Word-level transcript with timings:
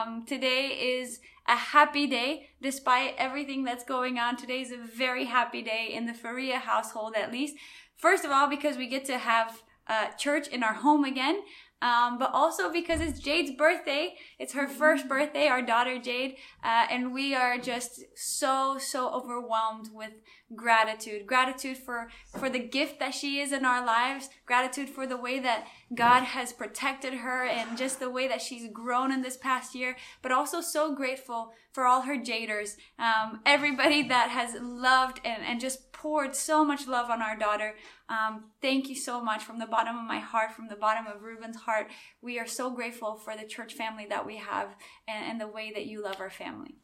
Um, 0.00 0.24
today 0.24 0.68
is 0.98 1.20
a 1.48 1.56
happy 1.56 2.06
day 2.06 2.50
despite 2.62 3.14
everything 3.18 3.64
that's 3.64 3.84
going 3.84 4.18
on. 4.18 4.36
Today 4.36 4.60
is 4.60 4.72
a 4.72 4.76
very 4.76 5.24
happy 5.24 5.62
day 5.62 5.90
in 5.92 6.06
the 6.06 6.14
Faria 6.14 6.58
household, 6.58 7.14
at 7.16 7.32
least. 7.32 7.56
First 7.96 8.24
of 8.24 8.30
all, 8.30 8.48
because 8.48 8.76
we 8.76 8.86
get 8.86 9.04
to 9.06 9.18
have 9.18 9.62
uh, 9.88 10.08
church 10.18 10.48
in 10.48 10.62
our 10.62 10.74
home 10.74 11.04
again. 11.04 11.40
Um, 11.82 12.18
but 12.18 12.30
also 12.34 12.70
because 12.70 13.00
it's 13.00 13.20
Jade's 13.20 13.52
birthday. 13.52 14.14
It's 14.38 14.52
her 14.52 14.68
first 14.68 15.08
birthday, 15.08 15.46
our 15.46 15.62
daughter 15.62 15.98
Jade, 15.98 16.36
uh, 16.62 16.86
and 16.90 17.12
we 17.14 17.34
are 17.34 17.56
just 17.58 18.04
so 18.14 18.76
so 18.78 19.08
overwhelmed 19.10 19.88
with 19.92 20.12
gratitude. 20.54 21.26
Gratitude 21.26 21.78
for 21.78 22.08
for 22.38 22.50
the 22.50 22.58
gift 22.58 22.98
that 23.00 23.14
she 23.14 23.40
is 23.40 23.52
in 23.52 23.64
our 23.64 23.84
lives. 23.84 24.28
Gratitude 24.44 24.90
for 24.90 25.06
the 25.06 25.16
way 25.16 25.38
that 25.38 25.66
God 25.94 26.22
has 26.24 26.52
protected 26.52 27.14
her 27.14 27.46
and 27.46 27.78
just 27.78 27.98
the 27.98 28.10
way 28.10 28.28
that 28.28 28.42
she's 28.42 28.68
grown 28.70 29.10
in 29.10 29.22
this 29.22 29.36
past 29.36 29.74
year. 29.74 29.96
But 30.22 30.32
also 30.32 30.60
so 30.60 30.94
grateful 30.94 31.52
for 31.72 31.86
all 31.86 32.02
her 32.02 32.16
Jaders, 32.16 32.76
um, 32.98 33.40
everybody 33.46 34.02
that 34.08 34.30
has 34.30 34.54
loved 34.60 35.20
and, 35.24 35.42
and 35.42 35.60
just 35.60 35.89
poured 36.00 36.34
so 36.34 36.64
much 36.64 36.86
love 36.86 37.10
on 37.10 37.20
our 37.20 37.36
daughter. 37.36 37.74
Um, 38.08 38.44
thank 38.62 38.88
you 38.88 38.96
so 38.96 39.22
much 39.22 39.42
from 39.42 39.58
the 39.58 39.66
bottom 39.66 39.98
of 39.98 40.04
my 40.04 40.18
heart, 40.18 40.52
from 40.52 40.68
the 40.68 40.76
bottom 40.76 41.06
of 41.06 41.22
Ruben's 41.22 41.56
heart. 41.56 41.88
We 42.22 42.38
are 42.38 42.46
so 42.46 42.70
grateful 42.70 43.16
for 43.16 43.36
the 43.36 43.44
church 43.44 43.74
family 43.74 44.06
that 44.08 44.24
we 44.24 44.36
have 44.36 44.76
and, 45.06 45.24
and 45.30 45.40
the 45.40 45.46
way 45.46 45.70
that 45.74 45.86
you 45.86 46.02
love 46.02 46.16
our 46.18 46.30
family. 46.30 46.76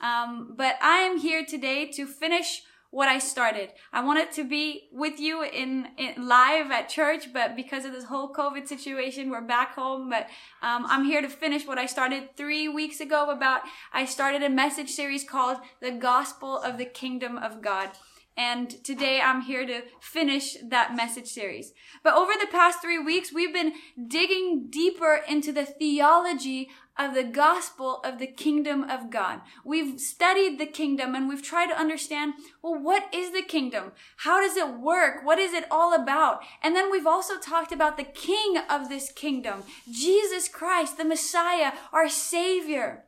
Um, 0.00 0.54
but 0.56 0.76
I 0.80 0.98
am 0.98 1.18
here 1.18 1.44
today 1.44 1.90
to 1.92 2.06
finish 2.06 2.62
what 2.90 3.08
I 3.08 3.18
started. 3.18 3.70
I 3.92 4.04
wanted 4.04 4.32
to 4.32 4.44
be 4.44 4.88
with 4.90 5.20
you 5.20 5.42
in, 5.42 5.88
in, 5.98 6.26
live 6.26 6.70
at 6.70 6.88
church, 6.88 7.32
but 7.32 7.56
because 7.56 7.84
of 7.84 7.92
this 7.92 8.04
whole 8.04 8.32
COVID 8.32 8.66
situation, 8.66 9.30
we're 9.30 9.40
back 9.42 9.74
home. 9.74 10.10
But 10.10 10.28
um, 10.62 10.86
I'm 10.86 11.04
here 11.04 11.22
to 11.22 11.28
finish 11.28 11.66
what 11.66 11.78
I 11.78 11.86
started 11.86 12.36
three 12.36 12.68
weeks 12.68 13.00
ago. 13.00 13.30
About 13.30 13.62
I 13.92 14.06
started 14.06 14.42
a 14.42 14.50
message 14.50 14.90
series 14.90 15.24
called 15.24 15.58
"The 15.80 15.92
Gospel 15.92 16.58
of 16.58 16.78
the 16.78 16.84
Kingdom 16.84 17.36
of 17.36 17.62
God." 17.62 17.90
And 18.36 18.82
today 18.82 19.20
I'm 19.20 19.42
here 19.42 19.66
to 19.66 19.82
finish 20.00 20.56
that 20.66 20.96
message 20.96 21.26
series. 21.26 21.72
But 22.02 22.14
over 22.14 22.32
the 22.40 22.46
past 22.50 22.80
three 22.80 22.98
weeks, 22.98 23.32
we've 23.32 23.52
been 23.52 23.74
digging 24.08 24.68
deeper 24.70 25.20
into 25.28 25.52
the 25.52 25.66
theology 25.66 26.70
of 26.98 27.14
the 27.14 27.24
gospel 27.24 28.00
of 28.04 28.18
the 28.18 28.26
kingdom 28.26 28.84
of 28.84 29.10
God. 29.10 29.40
We've 29.64 30.00
studied 30.00 30.58
the 30.58 30.66
kingdom 30.66 31.14
and 31.14 31.28
we've 31.28 31.42
tried 31.42 31.68
to 31.68 31.78
understand, 31.78 32.34
well, 32.62 32.80
what 32.80 33.12
is 33.14 33.32
the 33.32 33.42
kingdom? 33.42 33.92
How 34.18 34.40
does 34.40 34.56
it 34.56 34.78
work? 34.78 35.24
What 35.24 35.38
is 35.38 35.52
it 35.52 35.64
all 35.70 35.94
about? 35.94 36.40
And 36.62 36.74
then 36.74 36.90
we've 36.90 37.06
also 37.06 37.38
talked 37.38 37.72
about 37.72 37.96
the 37.96 38.04
king 38.04 38.56
of 38.70 38.88
this 38.88 39.10
kingdom, 39.12 39.64
Jesus 39.90 40.48
Christ, 40.48 40.96
the 40.96 41.04
Messiah, 41.04 41.72
our 41.92 42.08
savior, 42.08 43.04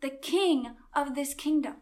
the 0.00 0.10
king 0.10 0.74
of 0.94 1.14
this 1.14 1.34
kingdom. 1.34 1.76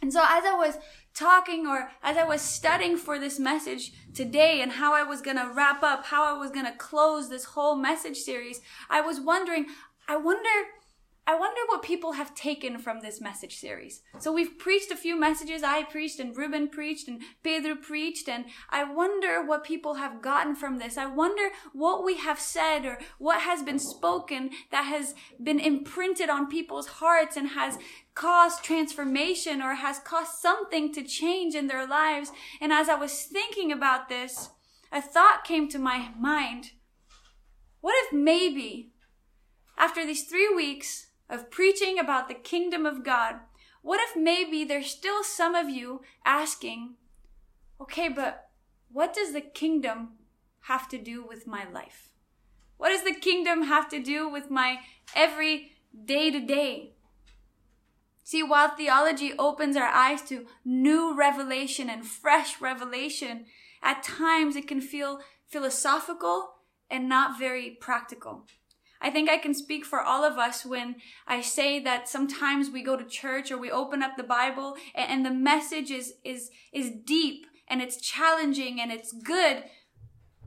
And 0.00 0.12
so 0.12 0.20
as 0.20 0.44
I 0.44 0.54
was 0.54 0.78
talking 1.14 1.66
or 1.66 1.90
as 2.02 2.16
I 2.16 2.24
was 2.24 2.40
studying 2.40 2.96
for 2.96 3.18
this 3.18 3.38
message 3.38 3.92
today 4.14 4.60
and 4.60 4.72
how 4.72 4.94
I 4.94 5.02
was 5.02 5.20
going 5.20 5.36
to 5.36 5.50
wrap 5.52 5.82
up, 5.82 6.06
how 6.06 6.24
I 6.24 6.38
was 6.38 6.50
going 6.50 6.66
to 6.66 6.76
close 6.78 7.28
this 7.28 7.44
whole 7.44 7.76
message 7.76 8.18
series, 8.18 8.60
I 8.88 9.00
was 9.00 9.20
wondering, 9.20 9.66
I 10.06 10.16
wonder 10.16 10.48
I 11.28 11.34
wonder 11.34 11.60
what 11.66 11.82
people 11.82 12.12
have 12.12 12.34
taken 12.34 12.78
from 12.78 13.00
this 13.00 13.20
message 13.20 13.58
series. 13.58 14.00
So 14.18 14.32
we've 14.32 14.56
preached 14.56 14.90
a 14.90 14.96
few 14.96 15.14
messages. 15.14 15.62
I 15.62 15.82
preached 15.82 16.20
and 16.20 16.34
Ruben 16.34 16.68
preached 16.68 17.06
and 17.06 17.20
Pedro 17.44 17.76
preached. 17.76 18.30
And 18.30 18.46
I 18.70 18.84
wonder 18.84 19.44
what 19.44 19.62
people 19.62 19.96
have 19.96 20.22
gotten 20.22 20.56
from 20.56 20.78
this. 20.78 20.96
I 20.96 21.04
wonder 21.04 21.50
what 21.74 22.02
we 22.02 22.16
have 22.16 22.40
said 22.40 22.86
or 22.86 22.98
what 23.18 23.42
has 23.42 23.62
been 23.62 23.78
spoken 23.78 24.48
that 24.70 24.86
has 24.86 25.14
been 25.42 25.60
imprinted 25.60 26.30
on 26.30 26.48
people's 26.48 26.86
hearts 26.86 27.36
and 27.36 27.48
has 27.48 27.76
caused 28.14 28.64
transformation 28.64 29.60
or 29.60 29.74
has 29.74 29.98
caused 29.98 30.32
something 30.32 30.94
to 30.94 31.02
change 31.02 31.54
in 31.54 31.66
their 31.66 31.86
lives. 31.86 32.32
And 32.58 32.72
as 32.72 32.88
I 32.88 32.94
was 32.94 33.24
thinking 33.24 33.70
about 33.70 34.08
this, 34.08 34.48
a 34.90 35.02
thought 35.02 35.44
came 35.44 35.68
to 35.68 35.78
my 35.78 36.08
mind. 36.18 36.70
What 37.82 37.94
if 38.06 38.14
maybe 38.14 38.92
after 39.76 40.06
these 40.06 40.24
three 40.24 40.52
weeks, 40.54 41.07
of 41.28 41.50
preaching 41.50 41.98
about 41.98 42.28
the 42.28 42.34
kingdom 42.34 42.86
of 42.86 43.04
God, 43.04 43.36
what 43.82 44.00
if 44.00 44.16
maybe 44.16 44.64
there's 44.64 44.90
still 44.90 45.22
some 45.22 45.54
of 45.54 45.68
you 45.68 46.02
asking, 46.24 46.94
okay, 47.80 48.08
but 48.08 48.48
what 48.90 49.14
does 49.14 49.32
the 49.32 49.40
kingdom 49.40 50.10
have 50.62 50.88
to 50.88 50.98
do 50.98 51.24
with 51.26 51.46
my 51.46 51.68
life? 51.70 52.12
What 52.76 52.90
does 52.90 53.02
the 53.02 53.18
kingdom 53.18 53.62
have 53.62 53.88
to 53.90 54.02
do 54.02 54.28
with 54.28 54.50
my 54.50 54.78
every 55.14 55.72
day 56.04 56.30
to 56.30 56.40
day? 56.40 56.94
See, 58.24 58.42
while 58.42 58.68
theology 58.68 59.32
opens 59.38 59.76
our 59.76 59.88
eyes 59.88 60.20
to 60.28 60.46
new 60.64 61.16
revelation 61.16 61.88
and 61.88 62.06
fresh 62.06 62.60
revelation, 62.60 63.46
at 63.82 64.02
times 64.02 64.54
it 64.54 64.68
can 64.68 64.80
feel 64.80 65.20
philosophical 65.46 66.50
and 66.90 67.08
not 67.08 67.38
very 67.38 67.70
practical. 67.70 68.46
I 69.00 69.10
think 69.10 69.30
I 69.30 69.38
can 69.38 69.54
speak 69.54 69.84
for 69.84 70.00
all 70.00 70.24
of 70.24 70.38
us 70.38 70.66
when 70.66 70.96
I 71.26 71.40
say 71.40 71.78
that 71.80 72.08
sometimes 72.08 72.70
we 72.70 72.82
go 72.82 72.96
to 72.96 73.04
church 73.04 73.50
or 73.50 73.58
we 73.58 73.70
open 73.70 74.02
up 74.02 74.16
the 74.16 74.24
Bible 74.24 74.76
and, 74.94 75.24
the 75.24 75.30
message 75.30 75.90
is, 75.90 76.14
is, 76.24 76.50
is 76.72 76.90
deep 77.04 77.46
and 77.68 77.80
it's 77.80 78.00
challenging 78.00 78.80
and 78.80 78.90
it's 78.90 79.12
good, 79.12 79.64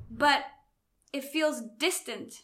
but 0.09 0.43
it 1.13 1.23
feels 1.23 1.61
distant 1.77 2.43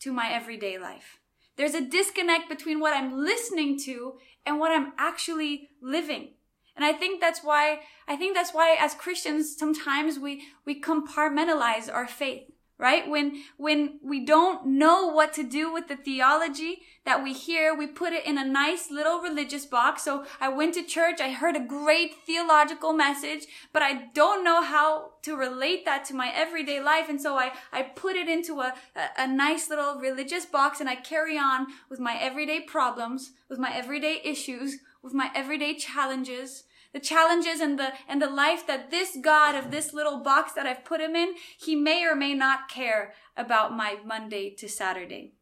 to 0.00 0.12
my 0.12 0.30
everyday 0.30 0.78
life. 0.78 1.18
There's 1.56 1.74
a 1.74 1.80
disconnect 1.80 2.48
between 2.48 2.80
what 2.80 2.94
I'm 2.94 3.18
listening 3.18 3.78
to 3.80 4.14
and 4.46 4.58
what 4.58 4.72
I'm 4.72 4.92
actually 4.98 5.70
living. 5.82 6.34
And 6.76 6.84
I 6.84 6.92
think 6.92 7.20
that's 7.20 7.40
why, 7.42 7.80
I 8.08 8.16
think 8.16 8.34
that's 8.34 8.54
why 8.54 8.76
as 8.78 8.94
Christians, 8.94 9.56
sometimes 9.58 10.18
we, 10.18 10.44
we 10.64 10.80
compartmentalize 10.80 11.92
our 11.92 12.06
faith 12.06 12.44
right? 12.80 13.08
When, 13.08 13.42
when 13.58 14.00
we 14.02 14.24
don't 14.24 14.66
know 14.66 15.06
what 15.06 15.34
to 15.34 15.44
do 15.44 15.72
with 15.72 15.86
the 15.86 15.96
theology 15.96 16.82
that 17.04 17.22
we 17.22 17.34
hear, 17.34 17.74
we 17.74 17.86
put 17.86 18.12
it 18.12 18.24
in 18.24 18.38
a 18.38 18.44
nice 18.44 18.90
little 18.90 19.20
religious 19.20 19.66
box. 19.66 20.02
So 20.02 20.24
I 20.40 20.48
went 20.48 20.74
to 20.74 20.82
church, 20.82 21.20
I 21.20 21.30
heard 21.30 21.56
a 21.56 21.60
great 21.60 22.14
theological 22.26 22.94
message, 22.94 23.46
but 23.72 23.82
I 23.82 24.06
don't 24.14 24.42
know 24.42 24.62
how 24.62 25.10
to 25.22 25.36
relate 25.36 25.84
that 25.84 26.06
to 26.06 26.14
my 26.14 26.32
everyday 26.34 26.82
life. 26.82 27.08
And 27.08 27.20
so 27.20 27.36
I, 27.36 27.52
I 27.70 27.82
put 27.82 28.16
it 28.16 28.28
into 28.28 28.60
a, 28.60 28.74
a, 28.96 29.24
a 29.24 29.26
nice 29.26 29.68
little 29.68 29.96
religious 29.96 30.46
box 30.46 30.80
and 30.80 30.88
I 30.88 30.96
carry 30.96 31.36
on 31.38 31.66
with 31.90 32.00
my 32.00 32.16
everyday 32.18 32.60
problems, 32.60 33.32
with 33.50 33.58
my 33.58 33.72
everyday 33.74 34.20
issues, 34.24 34.78
with 35.02 35.12
my 35.12 35.30
everyday 35.34 35.74
challenges 35.74 36.64
the 36.92 37.00
challenges 37.00 37.60
and 37.60 37.78
the 37.78 37.92
and 38.08 38.20
the 38.20 38.28
life 38.28 38.66
that 38.66 38.90
this 38.90 39.16
God 39.20 39.54
of 39.54 39.70
this 39.70 39.92
little 39.92 40.18
box 40.18 40.52
that 40.52 40.66
I've 40.66 40.84
put 40.84 41.00
him 41.00 41.14
in, 41.14 41.34
he 41.58 41.76
may 41.76 42.04
or 42.04 42.14
may 42.14 42.34
not 42.34 42.68
care 42.68 43.14
about 43.36 43.76
my 43.76 43.98
Monday 44.04 44.54
to 44.56 44.68
Saturday. 44.68 45.32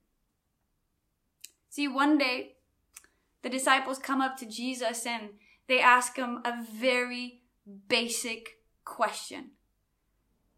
See, 1.71 1.89
one 1.89 2.19
day 2.19 2.57
the 3.43 3.49
disciples 3.49 3.99
come 3.99 4.21
up 4.21 4.37
to 4.39 4.47
Jesus 4.47 5.07
and 5.07 5.31
they 5.69 5.81
ask 5.81 6.17
him 6.17 6.41
a 6.45 6.65
very 6.65 7.43
basic 7.89 8.59
question. 8.85 9.53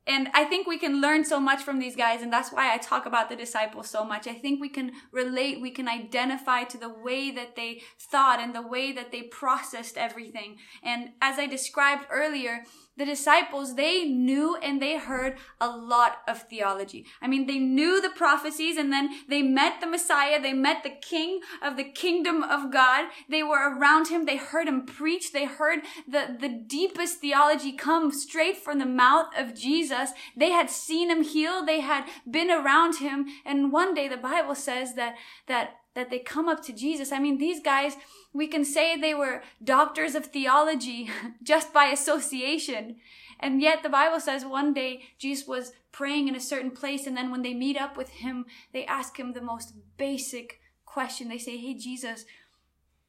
And 0.07 0.29
I 0.35 0.45
think 0.45 0.67
we 0.67 0.79
can 0.79 1.01
learn 1.01 1.25
so 1.25 1.39
much 1.39 1.63
from 1.63 1.79
these 1.79 1.95
guys, 1.95 2.23
and 2.23 2.33
that's 2.33 2.51
why 2.51 2.73
I 2.73 2.79
talk 2.79 3.07
about 3.07 3.29
the 3.29 3.37
disciples 3.37 3.89
so 3.89 4.03
much. 4.03 4.27
I 4.27 4.33
think 4.35 4.61
we 4.61 4.69
can 4.69 4.93
relate, 5.13 5.61
we 5.61 5.71
can 5.71 5.89
identify 5.89 6.65
to 6.65 6.79
the 6.79 6.89
way 6.89 7.31
that 7.31 7.55
they 7.55 7.83
thought 7.99 8.41
and 8.41 8.55
the 8.55 8.67
way 8.67 8.93
that 8.93 9.13
they 9.13 9.23
processed 9.23 9.99
everything. 9.99 10.57
And 10.83 11.11
as 11.21 11.39
I 11.39 11.47
described 11.47 12.07
earlier, 12.11 12.65
the 12.97 13.05
disciples, 13.07 13.77
they 13.77 14.05
knew 14.05 14.57
and 14.57 14.81
they 14.81 14.99
heard 14.99 15.39
a 15.61 15.69
lot 15.69 16.19
of 16.29 16.43
theology. 16.43 17.07
I 17.23 17.29
mean, 17.29 17.47
they 17.47 17.59
knew 17.59 18.01
the 18.01 18.11
prophecies 18.11 18.77
and 18.77 18.93
then 18.93 19.11
they 19.29 19.43
met 19.43 19.81
the 19.81 19.87
Messiah. 19.87 20.41
They 20.41 20.53
met 20.53 20.83
the 20.83 20.91
King 20.91 21.41
of 21.63 21.77
the 21.77 21.85
kingdom 21.85 22.43
of 22.43 22.71
God. 22.71 23.07
They 23.29 23.43
were 23.43 23.75
around 23.75 24.09
him. 24.09 24.27
They 24.27 24.37
heard 24.37 24.69
him 24.69 24.85
preach. 24.85 25.33
They 25.33 25.47
heard 25.47 25.81
the, 26.07 26.37
the 26.39 26.49
deepest 26.49 27.21
theology 27.21 27.73
come 27.73 28.11
straight 28.13 28.59
from 28.59 28.79
the 28.79 28.87
mouth 28.87 29.29
of 29.37 29.55
Jesus. 29.55 30.11
They 30.37 30.51
had 30.51 30.69
seen 30.69 31.11
him 31.11 31.23
heal. 31.23 31.65
They 31.65 31.81
had 31.81 32.05
been 32.31 32.51
around 32.51 32.97
him. 32.97 33.27
And 33.47 33.73
one 33.73 33.95
day 33.95 34.09
the 34.09 34.17
Bible 34.17 34.55
says 34.55 34.95
that, 34.95 35.17
that, 35.47 35.77
that 36.01 36.11
they 36.11 36.19
come 36.19 36.49
up 36.49 36.65
to 36.65 36.73
Jesus. 36.73 37.13
I 37.13 37.19
mean, 37.19 37.37
these 37.37 37.61
guys, 37.61 37.97
we 38.33 38.47
can 38.47 38.65
say 38.65 38.97
they 38.97 39.15
were 39.15 39.43
doctors 39.63 40.15
of 40.15 40.27
theology 40.27 41.11
just 41.43 41.73
by 41.75 41.85
association. 41.87 42.97
And 43.39 43.61
yet 43.61 43.83
the 43.83 43.89
Bible 43.91 44.19
says 44.19 44.45
one 44.45 44.73
day 44.73 45.03
Jesus 45.19 45.47
was 45.47 45.73
praying 45.93 46.29
in 46.29 46.35
a 46.35 46.41
certain 46.41 46.71
place, 46.71 47.07
and 47.07 47.17
then 47.17 47.31
when 47.31 47.43
they 47.43 47.55
meet 47.55 47.77
up 47.77 47.97
with 47.97 48.09
him, 48.09 48.47
they 48.73 48.87
ask 48.87 49.19
him 49.19 49.33
the 49.33 49.43
most 49.43 49.75
basic 49.99 50.61
question. 50.87 51.29
They 51.29 51.39
say, 51.39 51.59
Hey 51.59 51.75
Jesus, 51.75 52.25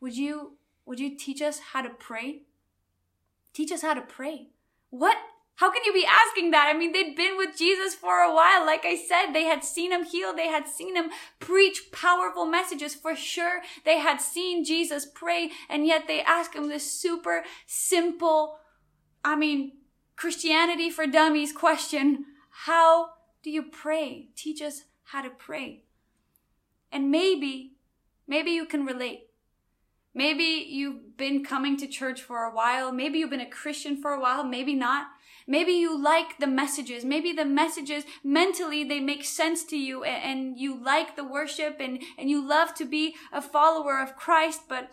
would 0.01 0.17
you 0.17 0.57
would 0.85 0.99
you 0.99 1.17
teach 1.17 1.41
us 1.41 1.59
how 1.73 1.81
to 1.81 1.89
pray? 1.89 2.41
Teach 3.53 3.71
us 3.71 3.81
how 3.81 3.93
to 3.93 4.01
pray. 4.01 4.47
What 4.89 5.17
How 5.61 5.69
can 5.69 5.83
you 5.85 5.93
be 5.93 6.07
asking 6.07 6.49
that? 6.49 6.73
I 6.73 6.75
mean, 6.75 6.91
they'd 6.91 7.15
been 7.15 7.37
with 7.37 7.55
Jesus 7.55 7.93
for 7.93 8.21
a 8.21 8.33
while. 8.33 8.65
Like 8.65 8.83
I 8.83 8.95
said, 8.95 9.31
they 9.31 9.43
had 9.43 9.63
seen 9.63 9.91
him 9.91 10.03
heal. 10.03 10.35
They 10.35 10.47
had 10.47 10.67
seen 10.67 10.95
him 10.95 11.11
preach 11.37 11.91
powerful 11.91 12.47
messages. 12.47 12.95
For 12.95 13.15
sure, 13.15 13.61
they 13.85 13.99
had 13.99 14.19
seen 14.19 14.65
Jesus 14.65 15.05
pray. 15.05 15.51
And 15.69 15.85
yet 15.85 16.07
they 16.07 16.23
ask 16.23 16.55
him 16.55 16.67
this 16.67 16.91
super 16.91 17.43
simple, 17.67 18.57
I 19.23 19.35
mean, 19.35 19.73
Christianity 20.15 20.89
for 20.89 21.05
dummies 21.05 21.53
question. 21.53 22.25
How 22.65 23.09
do 23.43 23.51
you 23.51 23.61
pray? 23.61 24.29
Teach 24.35 24.63
us 24.63 24.85
how 25.03 25.21
to 25.21 25.29
pray. 25.29 25.83
And 26.91 27.11
maybe, 27.11 27.73
maybe 28.25 28.49
you 28.49 28.65
can 28.65 28.83
relate. 28.83 29.27
Maybe 30.15 30.65
you've 30.67 31.15
been 31.17 31.45
coming 31.45 31.77
to 31.77 31.87
church 31.87 32.19
for 32.19 32.45
a 32.45 32.51
while. 32.51 32.91
Maybe 32.91 33.19
you've 33.19 33.29
been 33.29 33.39
a 33.39 33.45
Christian 33.49 34.01
for 34.01 34.11
a 34.11 34.19
while. 34.19 34.43
Maybe 34.43 34.73
not. 34.73 35.05
Maybe 35.51 35.73
you 35.73 36.01
like 36.01 36.37
the 36.39 36.47
messages. 36.47 37.03
Maybe 37.03 37.33
the 37.33 37.43
messages 37.43 38.05
mentally 38.23 38.85
they 38.85 39.01
make 39.01 39.25
sense 39.25 39.65
to 39.65 39.75
you 39.75 40.05
and, 40.05 40.23
and, 40.23 40.57
you 40.57 40.81
like 40.81 41.17
the 41.17 41.25
worship 41.25 41.75
and, 41.81 42.01
and 42.17 42.29
you 42.29 42.41
love 42.41 42.73
to 42.75 42.85
be 42.85 43.15
a 43.33 43.41
follower 43.41 43.99
of 43.99 44.15
Christ. 44.15 44.61
But, 44.69 44.91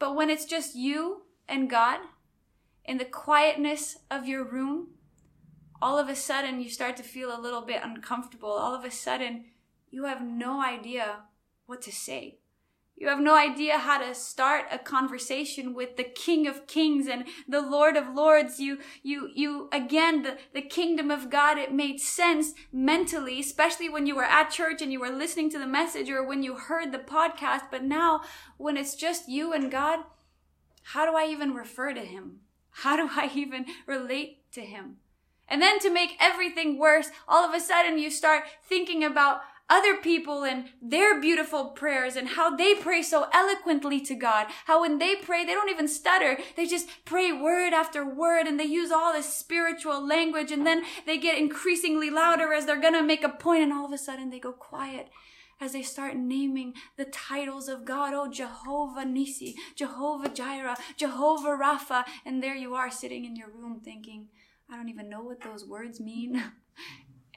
but 0.00 0.16
when 0.16 0.28
it's 0.28 0.44
just 0.44 0.74
you 0.74 1.22
and 1.48 1.70
God 1.70 2.00
in 2.84 2.98
the 2.98 3.04
quietness 3.04 3.98
of 4.10 4.26
your 4.26 4.42
room, 4.42 4.88
all 5.80 6.00
of 6.00 6.08
a 6.08 6.16
sudden 6.16 6.60
you 6.60 6.68
start 6.68 6.96
to 6.96 7.04
feel 7.04 7.30
a 7.30 7.40
little 7.40 7.62
bit 7.62 7.80
uncomfortable. 7.84 8.50
All 8.50 8.74
of 8.74 8.84
a 8.84 8.90
sudden 8.90 9.44
you 9.88 10.06
have 10.06 10.20
no 10.20 10.60
idea 10.60 11.20
what 11.66 11.80
to 11.82 11.92
say. 11.92 12.38
You 12.98 13.08
have 13.08 13.20
no 13.20 13.36
idea 13.36 13.76
how 13.76 13.98
to 13.98 14.14
start 14.14 14.64
a 14.72 14.78
conversation 14.78 15.74
with 15.74 15.98
the 15.98 16.04
King 16.04 16.46
of 16.46 16.66
Kings 16.66 17.06
and 17.06 17.26
the 17.46 17.60
Lord 17.60 17.94
of 17.94 18.14
Lords. 18.14 18.58
You, 18.58 18.78
you, 19.02 19.28
you, 19.34 19.68
again, 19.70 20.22
the, 20.22 20.38
the 20.54 20.62
kingdom 20.62 21.10
of 21.10 21.28
God, 21.28 21.58
it 21.58 21.74
made 21.74 22.00
sense 22.00 22.54
mentally, 22.72 23.38
especially 23.38 23.90
when 23.90 24.06
you 24.06 24.16
were 24.16 24.24
at 24.24 24.50
church 24.50 24.80
and 24.80 24.90
you 24.90 25.00
were 25.00 25.10
listening 25.10 25.50
to 25.50 25.58
the 25.58 25.66
message 25.66 26.08
or 26.08 26.26
when 26.26 26.42
you 26.42 26.56
heard 26.56 26.90
the 26.90 26.98
podcast. 26.98 27.64
But 27.70 27.84
now, 27.84 28.22
when 28.56 28.78
it's 28.78 28.94
just 28.94 29.28
you 29.28 29.52
and 29.52 29.70
God, 29.70 30.00
how 30.82 31.04
do 31.04 31.14
I 31.14 31.26
even 31.26 31.52
refer 31.52 31.92
to 31.92 32.00
Him? 32.00 32.40
How 32.70 32.96
do 32.96 33.10
I 33.12 33.30
even 33.34 33.66
relate 33.86 34.50
to 34.52 34.62
Him? 34.62 34.96
And 35.48 35.60
then 35.60 35.78
to 35.80 35.90
make 35.90 36.16
everything 36.18 36.78
worse, 36.78 37.10
all 37.28 37.44
of 37.46 37.54
a 37.54 37.60
sudden 37.60 37.98
you 37.98 38.10
start 38.10 38.44
thinking 38.68 39.04
about 39.04 39.42
other 39.68 39.96
people 39.96 40.44
and 40.44 40.66
their 40.80 41.20
beautiful 41.20 41.66
prayers 41.66 42.16
and 42.16 42.28
how 42.28 42.54
they 42.54 42.74
pray 42.74 43.02
so 43.02 43.28
eloquently 43.32 44.00
to 44.00 44.14
God. 44.14 44.46
How 44.66 44.82
when 44.82 44.98
they 44.98 45.16
pray, 45.16 45.44
they 45.44 45.54
don't 45.54 45.70
even 45.70 45.88
stutter. 45.88 46.38
They 46.56 46.66
just 46.66 46.88
pray 47.04 47.32
word 47.32 47.72
after 47.72 48.04
word 48.04 48.46
and 48.46 48.58
they 48.60 48.64
use 48.64 48.90
all 48.90 49.12
this 49.12 49.32
spiritual 49.32 50.06
language 50.06 50.52
and 50.52 50.66
then 50.66 50.84
they 51.04 51.18
get 51.18 51.38
increasingly 51.38 52.10
louder 52.10 52.52
as 52.52 52.66
they're 52.66 52.80
gonna 52.80 53.02
make 53.02 53.24
a 53.24 53.28
point 53.28 53.62
and 53.62 53.72
all 53.72 53.86
of 53.86 53.92
a 53.92 53.98
sudden 53.98 54.30
they 54.30 54.38
go 54.38 54.52
quiet 54.52 55.08
as 55.60 55.72
they 55.72 55.82
start 55.82 56.16
naming 56.16 56.74
the 56.96 57.06
titles 57.06 57.68
of 57.68 57.84
God. 57.84 58.12
Oh, 58.14 58.30
Jehovah 58.30 59.04
Nisi, 59.04 59.56
Jehovah 59.74 60.28
Jireh, 60.28 60.76
Jehovah 60.96 61.56
Rapha. 61.60 62.04
And 62.24 62.42
there 62.42 62.54
you 62.54 62.74
are 62.74 62.90
sitting 62.90 63.24
in 63.24 63.36
your 63.36 63.50
room 63.50 63.80
thinking, 63.82 64.28
I 64.70 64.76
don't 64.76 64.88
even 64.88 65.08
know 65.08 65.22
what 65.22 65.40
those 65.40 65.64
words 65.64 66.00
mean. 66.00 66.42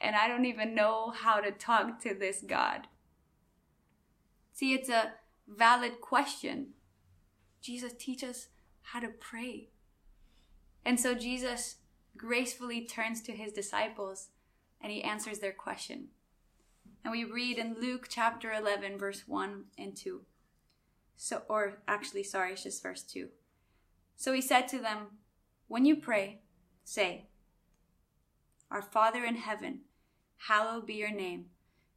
and 0.02 0.16
I 0.16 0.28
don't 0.28 0.46
even 0.46 0.76
know 0.76 1.12
how 1.12 1.40
to 1.40 1.52
talk 1.52 2.02
to 2.04 2.14
this 2.14 2.44
God? 2.46 2.88
See, 4.54 4.74
it's 4.74 4.90
a 4.90 5.14
valid 5.48 6.02
question. 6.02 6.74
Jesus 7.62 7.94
teaches 7.94 8.30
us 8.30 8.48
how 8.82 9.00
to 9.00 9.08
pray. 9.08 9.70
And 10.86 11.00
so 11.00 11.14
Jesus 11.14 11.76
gracefully 12.18 12.86
turns 12.86 13.22
to 13.22 13.32
his 13.32 13.52
disciples 13.52 14.30
and 14.82 14.92
he 14.92 15.04
answers 15.04 15.40
their 15.40 15.54
question. 15.54 16.08
And 17.04 17.12
we 17.12 17.24
read 17.24 17.58
in 17.58 17.78
Luke 17.80 18.08
chapter 18.10 18.52
11, 18.52 18.98
verse 18.98 19.24
1 19.28 19.66
and 19.78 19.96
2. 19.96 20.22
So, 21.16 21.44
or 21.50 21.82
actually, 21.88 22.24
sorry, 22.24 22.54
it's 22.54 22.64
just 22.64 22.84
verse 22.84 23.04
2. 23.04 23.30
So 24.16 24.34
he 24.34 24.42
said 24.42 24.68
to 24.70 24.80
them, 24.80 25.18
When 25.68 25.86
you 25.86 25.96
pray, 25.96 26.42
say, 26.84 27.28
Our 28.70 28.82
Father 28.82 29.24
in 29.24 29.36
heaven, 29.36 29.82
hallowed 30.48 30.86
be 30.86 30.96
your 30.96 31.12
name. 31.12 31.46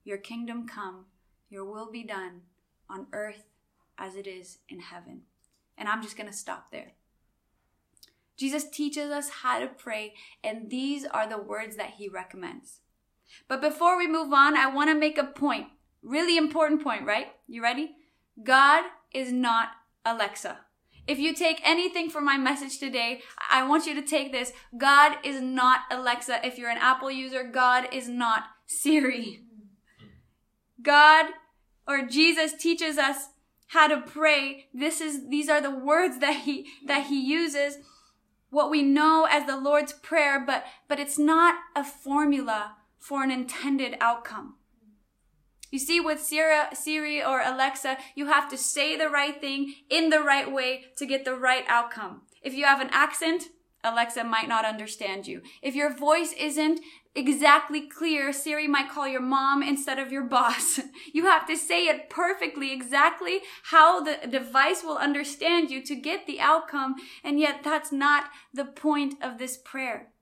Your 0.05 0.19
kingdom 0.19 0.67
come, 0.67 1.07
your 1.49 1.65
will 1.65 1.91
be 1.91 2.03
done 2.03 2.43
on 2.89 3.07
earth 3.13 3.45
as 3.99 4.17
it 4.17 4.27
is 4.27 4.59
in 4.69 4.81
heaven. 4.81 5.23
And 5.79 5.89
I'm 5.89 6.03
just 6.03 6.17
going 6.17 6.29
to 6.29 6.37
stop 6.37 6.71
there. 6.71 6.93
Jesus 8.37 8.69
teaches 8.69 9.11
us 9.11 9.29
how 9.43 9.61
to 9.61 9.69
pray, 9.69 10.15
and 10.43 10.71
these 10.71 11.05
are 11.05 11.29
the 11.29 11.39
words 11.39 11.77
that 11.77 11.95
he 11.99 12.09
recommends. 12.09 12.81
But 13.49 13.61
before 13.61 13.97
we 13.97 14.09
move 14.09 14.33
on, 14.33 14.57
I 14.57 14.67
want 14.67 14.91
to 14.91 14.99
make 14.99 15.19
a 15.19 15.25
point. 15.25 15.69
Really 16.03 16.37
important 16.37 16.83
point, 16.83 17.07
right? 17.07 17.29
You 17.47 17.63
ready? 17.63 17.93
God 18.43 18.85
is 19.13 19.33
not 19.33 19.69
Alexa. 20.05 20.59
If 21.07 21.19
you 21.19 21.35
take 21.35 21.61
anything 21.65 22.11
from 22.11 22.25
my 22.25 22.37
message 22.37 22.79
today, 22.79 23.23
I 23.51 23.67
want 23.67 23.87
you 23.87 23.95
to 23.95 24.03
take 24.03 24.31
this. 24.31 24.53
God 24.77 25.17
is 25.25 25.41
not 25.41 25.81
Alexa. 25.91 26.47
If 26.47 26.59
you're 26.59 26.71
an 26.71 26.79
Apple 26.79 27.11
user, 27.11 27.43
God 27.43 27.89
is 27.93 28.09
not 28.09 28.45
Siri. 28.67 29.43
God 30.81 31.27
or 31.87 32.07
Jesus 32.07 32.53
teaches 32.55 32.99
us 32.99 33.29
how 33.69 33.89
to 33.89 34.01
pray. 34.01 34.69
This 34.73 35.01
is, 35.01 35.29
these 35.29 35.49
are 35.49 35.61
the 35.61 35.71
words 35.75 36.19
that 36.21 36.43
he, 36.43 36.67
that 36.87 37.07
he 37.07 37.21
uses. 37.21 37.79
What 38.51 38.71
we 38.71 38.83
know 38.83 39.27
as 39.31 39.47
the 39.47 39.57
Lord's 39.57 39.95
Prayer, 39.95 40.39
but, 40.45 40.65
but 40.87 41.01
it's 41.01 41.19
not 41.19 41.57
a 41.75 41.83
formula 41.83 42.77
for 42.99 43.23
an 43.25 43.31
intended 43.31 43.97
outcome. 44.01 44.57
You 45.73 45.79
see, 45.79 46.01
with 46.01 46.21
Siri 46.21 47.25
or 47.25 47.41
Alexa, 47.41 47.97
you 48.15 48.27
have 48.27 48.49
to 48.51 48.59
say 48.59 48.95
the 48.95 49.09
right 49.09 49.41
thing 49.41 49.75
in 49.89 50.11
the 50.11 50.21
right 50.21 50.53
way 50.53 50.85
to 50.99 51.07
get 51.07 51.25
the 51.25 51.35
right 51.35 51.65
outcome. 51.67 52.23
If 52.43 52.53
you 52.53 52.67
have 52.67 52.83
an 52.83 52.91
accent, 52.93 53.45
Alexa 53.83 54.23
might 54.23 54.49
not 54.49 54.67
understand 54.67 55.27
you. 55.27 55.41
If 55.63 55.75
your 55.75 55.97
voice 55.97 56.35
isn't 56.39 56.81
exactly 57.15 57.89
clear, 57.89 58.35
Siri 58.35 58.69
might 58.69 58.91
call 58.91 59.09
your 59.09 59.23
mom 59.23 59.63
instead 59.63 59.99
of 59.99 60.13
your 60.13 60.25
boss. 60.37 60.79
You 61.15 61.25
have 61.25 61.47
to 61.47 61.57
say 61.57 61.87
it 61.87 62.11
perfectly, 62.11 62.71
exactly 62.71 63.41
how 63.65 64.03
the 64.03 64.19
device 64.29 64.83
will 64.85 64.99
understand 64.99 65.71
you 65.71 65.83
to 65.85 65.97
get 65.97 66.27
the 66.27 66.39
outcome. 66.39 66.97
And 67.25 67.41
yet 67.41 67.61
that's 67.65 67.91
not 67.91 68.27
the 68.53 68.67
point 68.67 69.15
of 69.23 69.39
this 69.39 69.57
prayer. 69.57 70.13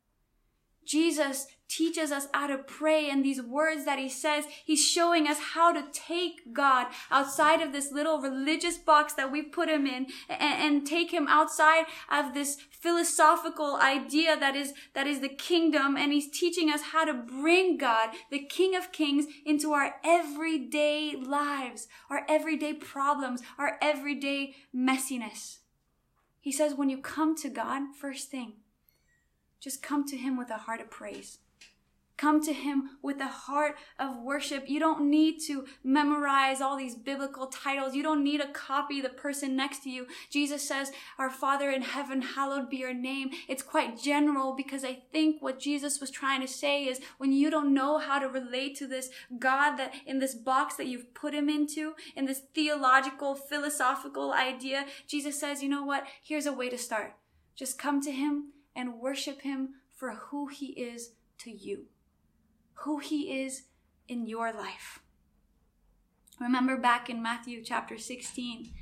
Jesus 0.91 1.47
teaches 1.69 2.11
us 2.11 2.27
how 2.35 2.49
to 2.49 2.59
pray 2.59 3.09
and 3.09 3.25
these 3.25 3.41
words 3.41 3.85
that 3.85 4.01
he 4.01 4.09
says, 4.09 4.47
he's 4.65 4.85
showing 4.85 5.29
us 5.29 5.39
how 5.55 5.73
to 5.73 5.85
take 5.93 6.53
God 6.53 6.89
outside 7.13 7.63
of 7.63 7.71
this 7.71 7.93
little 7.93 8.21
religious 8.21 8.77
box 8.77 9.13
that 9.13 9.31
we 9.31 9.41
put 9.41 9.69
him 9.69 9.87
in 9.87 10.09
and, 10.29 10.41
and, 10.41 10.87
take 10.87 11.13
him 11.13 11.29
outside 11.29 11.85
of 12.11 12.35
this 12.35 12.57
philosophical 12.73 13.77
idea 13.77 14.37
that 14.37 14.57
is, 14.57 14.73
that 14.95 15.07
is 15.07 15.21
the 15.21 15.29
kingdom. 15.29 15.97
And 15.97 16.13
he's 16.13 16.29
teaching 16.29 16.71
us 16.71 16.83
how 16.91 17.05
to 17.05 17.15
bring 17.15 17.77
God, 17.77 18.11
the 18.33 18.45
King 18.45 18.75
of 18.75 18.91
Kings, 18.91 19.27
into 19.47 19.73
our 19.73 19.95
everyday 20.05 21.15
lives, 21.15 21.87
our 22.11 22.27
everyday 22.29 22.73
problems, 22.73 23.43
our 23.59 23.79
everyday 23.81 24.57
messiness. 24.75 25.59
He 26.41 26.51
says, 26.51 26.75
when 26.75 26.91
you 26.91 26.99
come 26.99 27.37
to 27.37 27.49
God, 27.49 27.95
first 27.95 28.29
thing, 28.29 28.55
just 29.61 29.83
come 29.83 30.07
to 30.09 30.17
him 30.17 30.37
with 30.37 30.51
a 30.51 30.59
heart 30.59 30.81
of 30.81 30.91
praise. 30.91 31.39
Come 32.21 32.43
to 32.45 32.53
Him 32.53 32.99
with 33.01 33.19
a 33.19 33.29
heart 33.29 33.77
of 33.99 34.19
worship. 34.19 34.69
You 34.69 34.79
don't 34.79 35.09
need 35.09 35.41
to 35.47 35.65
memorize 35.83 36.61
all 36.61 36.77
these 36.77 36.95
biblical 36.95 37.47
titles. 37.47 37.95
You 37.95 38.03
don't 38.03 38.23
need 38.23 38.43
to 38.43 38.49
copy 38.49 39.01
the 39.01 39.09
person 39.09 39.57
next 39.57 39.85
to 39.85 39.91
you. 39.91 40.07
Jesus 40.29 40.69
says, 40.69 40.93
Our 41.19 41.31
Father 41.31 41.71
in 41.71 41.81
heaven, 41.81 42.21
hallowed 42.21 42.69
be 42.69 42.77
your 42.77 42.93
name. 42.93 43.31
It's 43.49 43.63
quite 43.63 43.99
general 43.99 44.55
because 44.55 44.85
I 44.85 44.99
think 45.11 45.41
what 45.41 45.59
Jesus 45.59 45.99
was 45.99 46.11
trying 46.11 46.43
to 46.43 46.47
say 46.47 46.85
is 46.85 47.01
when 47.17 47.33
you 47.33 47.49
don't 47.51 47.73
know 47.73 47.97
how 47.97 48.19
to 48.19 48.29
relate 48.29 48.77
to 48.77 48.87
this 48.87 49.09
God 49.39 49.79
that 49.79 49.95
in 50.05 50.19
this 50.19 50.35
box 50.35 50.77
that 50.77 50.89
you've 50.89 51.15
put 51.15 51.33
Him 51.33 51.49
into, 51.49 51.95
in 52.15 52.27
this 52.27 52.43
theological, 52.55 53.35
philosophical 53.35 54.35
idea, 54.35 54.85
Jesus 55.07 55.41
says, 55.41 55.63
You 55.63 55.71
know 55.71 55.85
what? 55.85 56.05
Here's 56.23 56.45
a 56.45 56.53
way 56.53 56.69
to 56.69 56.77
start. 56.77 57.15
Just 57.57 57.79
come 57.79 58.03
to 58.03 58.13
Him 58.13 58.53
and 58.81 58.95
worship 58.95 59.43
Him 59.43 59.75
for 59.95 60.13
who 60.15 60.49
He 60.49 60.69
is 60.69 61.13
to 61.39 61.51
you 61.51 61.87
who 62.81 62.99
He 62.99 63.43
is 63.43 63.65
in 64.09 64.27
your 64.27 64.53
life. 64.53 65.01
Remember 66.41 66.77
back 66.77 67.11
in 67.11 67.23
Matthew 67.23 67.63
chapter 67.63 67.99
16, 67.99 68.73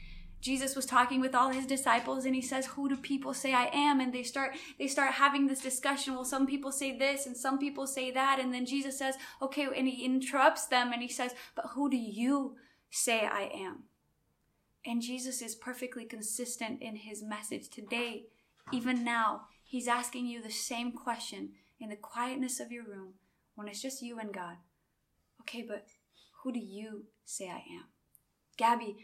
Jesus 0.40 0.76
was 0.76 0.86
talking 0.86 1.20
with 1.20 1.34
all 1.34 1.50
his 1.50 1.66
disciples 1.66 2.24
and 2.24 2.32
he 2.32 2.40
says, 2.40 2.66
Who 2.66 2.88
do 2.88 2.96
people 2.96 3.34
say 3.34 3.52
I 3.52 3.70
am? 3.72 3.98
And 3.98 4.12
they 4.12 4.22
start 4.22 4.54
they 4.78 4.86
start 4.86 5.14
having 5.14 5.48
this 5.48 5.60
discussion. 5.60 6.14
Well, 6.14 6.24
some 6.24 6.46
people 6.46 6.70
say 6.70 6.96
this 6.96 7.26
and 7.26 7.36
some 7.36 7.58
people 7.58 7.88
say 7.88 8.12
that. 8.12 8.38
And 8.38 8.54
then 8.54 8.64
Jesus 8.64 8.96
says, 8.96 9.16
Okay, 9.42 9.66
and 9.76 9.88
he 9.88 10.04
interrupts 10.04 10.66
them 10.66 10.92
and 10.92 11.02
he 11.02 11.08
says, 11.08 11.34
But 11.56 11.70
who 11.74 11.90
do 11.90 11.96
you 11.96 12.54
say 12.88 13.26
I 13.26 13.50
am? 13.52 13.82
And 14.86 15.02
Jesus 15.02 15.42
is 15.42 15.56
perfectly 15.56 16.04
consistent 16.04 16.80
in 16.80 16.94
his 16.94 17.20
message 17.20 17.68
today, 17.68 18.26
even 18.72 19.02
now. 19.02 19.48
He's 19.68 19.86
asking 19.86 20.26
you 20.26 20.42
the 20.42 20.50
same 20.50 20.92
question 20.92 21.50
in 21.78 21.90
the 21.90 21.96
quietness 21.96 22.58
of 22.58 22.72
your 22.72 22.84
room 22.84 23.12
when 23.54 23.68
it's 23.68 23.82
just 23.82 24.00
you 24.00 24.18
and 24.18 24.32
God. 24.32 24.56
Okay, 25.42 25.62
but 25.68 25.84
who 26.42 26.52
do 26.52 26.58
you 26.58 27.04
say 27.26 27.50
I 27.50 27.62
am? 27.76 27.84
Gabby, 28.56 28.96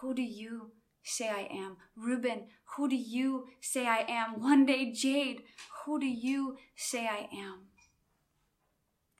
who 0.00 0.14
do 0.14 0.22
you 0.22 0.70
say 1.02 1.28
I 1.28 1.46
am? 1.54 1.76
Ruben, 1.94 2.46
who 2.76 2.88
do 2.88 2.96
you 2.96 3.48
say 3.60 3.86
I 3.86 4.06
am? 4.08 4.40
One 4.40 4.64
day, 4.64 4.90
Jade, 4.90 5.42
who 5.84 6.00
do 6.00 6.06
you 6.06 6.56
say 6.74 7.06
I 7.06 7.28
am? 7.36 7.66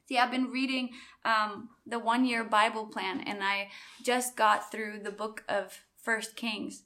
See, 0.08 0.16
I've 0.16 0.30
been 0.30 0.50
reading 0.50 0.92
um, 1.26 1.68
the 1.86 1.98
one 1.98 2.24
year 2.24 2.42
Bible 2.42 2.86
plan 2.86 3.20
and 3.20 3.44
I 3.44 3.68
just 4.02 4.34
got 4.34 4.72
through 4.72 5.00
the 5.00 5.10
book 5.10 5.44
of 5.46 5.80
First 6.02 6.36
Kings. 6.36 6.84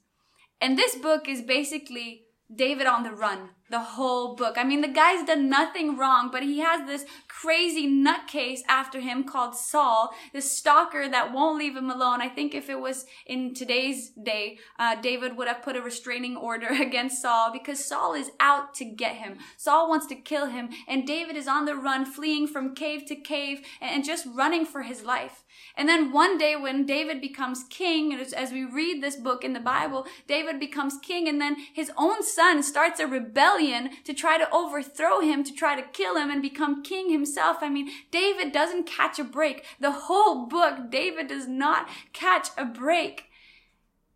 And 0.59 0.77
this 0.77 0.95
book 0.95 1.29
is 1.29 1.41
basically 1.41 2.25
David 2.53 2.87
on 2.87 3.03
the 3.03 3.11
run 3.11 3.51
the 3.71 3.79
whole 3.79 4.35
book. 4.35 4.57
I 4.57 4.63
mean, 4.63 4.81
the 4.81 4.87
guy's 4.87 5.25
done 5.25 5.49
nothing 5.49 5.97
wrong, 5.97 6.29
but 6.31 6.43
he 6.43 6.59
has 6.59 6.85
this 6.85 7.05
crazy 7.27 7.87
nutcase 7.87 8.59
after 8.67 8.99
him 8.99 9.23
called 9.23 9.55
Saul, 9.55 10.13
this 10.33 10.51
stalker 10.51 11.09
that 11.09 11.33
won't 11.33 11.57
leave 11.57 11.75
him 11.75 11.89
alone. 11.89 12.21
I 12.21 12.27
think 12.27 12.53
if 12.53 12.69
it 12.69 12.79
was 12.79 13.05
in 13.25 13.53
today's 13.53 14.09
day, 14.09 14.59
uh, 14.77 15.01
David 15.01 15.37
would 15.37 15.47
have 15.47 15.63
put 15.63 15.77
a 15.77 15.81
restraining 15.81 16.35
order 16.35 16.67
against 16.81 17.21
Saul 17.21 17.51
because 17.51 17.83
Saul 17.83 18.13
is 18.13 18.31
out 18.39 18.73
to 18.75 18.85
get 18.85 19.15
him. 19.15 19.37
Saul 19.57 19.89
wants 19.89 20.05
to 20.07 20.15
kill 20.15 20.47
him, 20.47 20.69
and 20.87 21.07
David 21.07 21.37
is 21.37 21.47
on 21.47 21.65
the 21.65 21.75
run, 21.75 22.05
fleeing 22.05 22.47
from 22.47 22.75
cave 22.75 23.05
to 23.07 23.15
cave 23.15 23.61
and 23.79 24.03
just 24.03 24.27
running 24.35 24.65
for 24.65 24.83
his 24.83 25.03
life. 25.03 25.43
And 25.75 25.87
then 25.87 26.11
one 26.11 26.37
day 26.37 26.55
when 26.55 26.85
David 26.85 27.21
becomes 27.21 27.63
king, 27.69 28.11
and 28.11 28.21
as 28.33 28.51
we 28.51 28.63
read 28.65 29.01
this 29.01 29.15
book 29.15 29.43
in 29.43 29.53
the 29.53 29.59
Bible, 29.59 30.05
David 30.27 30.59
becomes 30.59 30.97
king, 31.01 31.27
and 31.27 31.39
then 31.39 31.55
his 31.73 31.91
own 31.97 32.23
son 32.23 32.61
starts 32.61 32.99
a 32.99 33.07
rebellion 33.07 33.89
to 34.03 34.13
try 34.13 34.37
to 34.37 34.49
overthrow 34.53 35.21
him, 35.21 35.43
to 35.43 35.53
try 35.53 35.79
to 35.79 35.87
kill 35.87 36.17
him 36.17 36.29
and 36.29 36.41
become 36.41 36.83
king 36.83 37.09
himself. 37.09 37.57
I 37.61 37.69
mean, 37.69 37.89
David 38.11 38.51
doesn't 38.51 38.85
catch 38.85 39.19
a 39.19 39.23
break. 39.23 39.65
The 39.79 39.91
whole 39.91 40.45
book, 40.47 40.89
David 40.89 41.27
does 41.27 41.47
not 41.47 41.87
catch 42.13 42.49
a 42.57 42.65
break. 42.65 43.25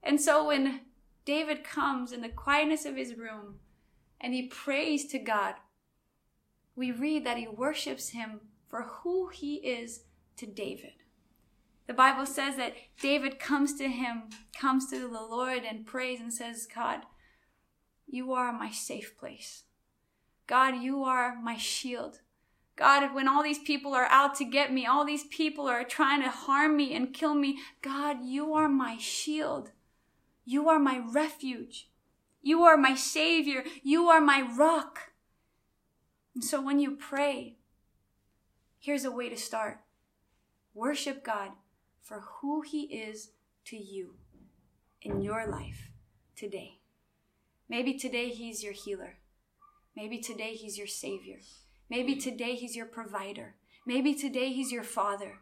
And 0.03 0.19
so 0.21 0.47
when 0.47 0.81
David 1.25 1.63
comes 1.63 2.11
in 2.11 2.21
the 2.21 2.29
quietness 2.29 2.85
of 2.85 2.95
his 2.95 3.15
room 3.15 3.55
and 4.21 4.33
he 4.33 4.47
prays 4.47 5.05
to 5.07 5.19
God, 5.19 5.55
we 6.75 6.91
read 6.91 7.25
that 7.25 7.37
he 7.37 7.47
worships 7.47 8.09
him 8.09 8.41
for 8.67 8.83
who 8.83 9.29
he 9.29 9.55
is 9.55 10.01
to 10.37 10.45
David. 10.45 10.93
The 11.87 11.93
Bible 11.93 12.25
says 12.25 12.55
that 12.57 12.73
David 12.99 13.39
comes 13.39 13.75
to 13.75 13.87
him, 13.87 14.23
comes 14.59 14.89
to 14.89 14.99
the 14.99 15.07
Lord 15.07 15.63
and 15.63 15.85
prays 15.85 16.19
and 16.19 16.33
says, 16.33 16.67
God, 16.73 17.01
you 18.07 18.33
are 18.33 18.51
my 18.51 18.71
safe 18.71 19.17
place. 19.17 19.63
God, 20.47 20.81
you 20.81 21.03
are 21.03 21.35
my 21.41 21.57
shield. 21.57 22.21
God, 22.75 23.13
when 23.13 23.27
all 23.27 23.43
these 23.43 23.59
people 23.59 23.93
are 23.93 24.07
out 24.09 24.35
to 24.35 24.45
get 24.45 24.73
me, 24.73 24.85
all 24.85 25.05
these 25.05 25.23
people 25.25 25.67
are 25.67 25.83
trying 25.83 26.21
to 26.21 26.29
harm 26.29 26.75
me 26.75 26.93
and 26.95 27.13
kill 27.13 27.35
me, 27.35 27.59
God, 27.81 28.17
you 28.23 28.53
are 28.53 28.67
my 28.67 28.97
shield. 28.97 29.71
You 30.43 30.67
are 30.69 30.79
my 30.79 31.01
refuge. 31.11 31.89
You 32.41 32.63
are 32.63 32.77
my 32.77 32.95
savior. 32.95 33.63
You 33.81 34.09
are 34.09 34.21
my 34.21 34.41
rock. 34.41 35.13
And 36.33 36.43
so 36.43 36.61
when 36.61 36.79
you 36.79 36.95
pray, 36.95 37.57
here's 38.77 39.05
a 39.05 39.11
way 39.11 39.29
to 39.29 39.37
start 39.37 39.79
worship 40.73 41.23
God 41.23 41.51
for 42.05 42.23
who 42.39 42.61
He 42.61 42.83
is 42.83 43.31
to 43.65 43.75
you 43.75 44.13
in 45.01 45.21
your 45.21 45.47
life 45.47 45.89
today. 46.37 46.79
Maybe 47.67 47.95
today 47.95 48.29
he's 48.29 48.63
your 48.63 48.73
healer. 48.73 49.17
Maybe 49.95 50.19
today 50.19 50.53
he's 50.53 50.77
your 50.77 50.87
savior. 50.87 51.39
Maybe 51.89 52.15
today 52.15 52.55
he's 52.55 52.75
your 52.75 52.85
provider. 52.85 53.55
Maybe 53.87 54.13
today 54.13 54.53
he's 54.53 54.71
your 54.71 54.83
father. 54.83 55.39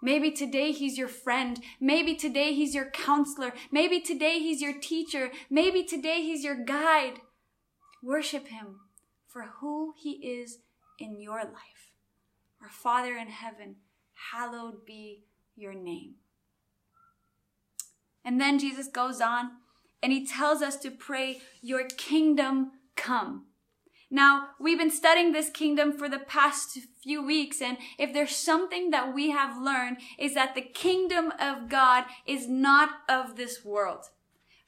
Maybe 0.00 0.30
today 0.30 0.70
he's 0.72 0.96
your 0.96 1.08
friend. 1.08 1.60
Maybe 1.80 2.14
today 2.14 2.54
he's 2.54 2.74
your 2.74 2.90
counselor. 2.90 3.52
Maybe 3.72 4.00
today 4.00 4.38
he's 4.38 4.60
your 4.60 4.78
teacher. 4.78 5.32
Maybe 5.50 5.82
today 5.82 6.22
he's 6.22 6.44
your 6.44 6.64
guide. 6.64 7.20
Worship 8.02 8.48
him 8.48 8.80
for 9.26 9.42
who 9.60 9.94
he 9.96 10.12
is 10.12 10.58
in 11.00 11.20
your 11.20 11.38
life. 11.38 11.92
Our 12.62 12.68
Father 12.68 13.16
in 13.16 13.28
heaven, 13.28 13.76
hallowed 14.32 14.86
be 14.86 15.24
your 15.56 15.74
name. 15.74 16.14
And 18.24 18.40
then 18.40 18.58
Jesus 18.58 18.88
goes 18.88 19.20
on 19.20 19.52
and 20.02 20.12
he 20.12 20.26
tells 20.26 20.62
us 20.62 20.76
to 20.78 20.90
pray, 20.90 21.40
Your 21.62 21.86
kingdom 21.88 22.72
come. 22.96 23.46
Now, 24.10 24.50
we've 24.60 24.78
been 24.78 24.90
studying 24.90 25.32
this 25.32 25.50
kingdom 25.50 25.92
for 25.92 26.08
the 26.08 26.20
past 26.20 26.78
few 27.02 27.24
weeks, 27.24 27.60
and 27.60 27.76
if 27.98 28.12
there's 28.12 28.36
something 28.36 28.90
that 28.90 29.12
we 29.12 29.30
have 29.30 29.60
learned 29.60 29.96
is 30.16 30.34
that 30.34 30.54
the 30.54 30.60
kingdom 30.62 31.32
of 31.40 31.68
God 31.68 32.04
is 32.24 32.48
not 32.48 32.90
of 33.08 33.36
this 33.36 33.64
world. 33.64 34.04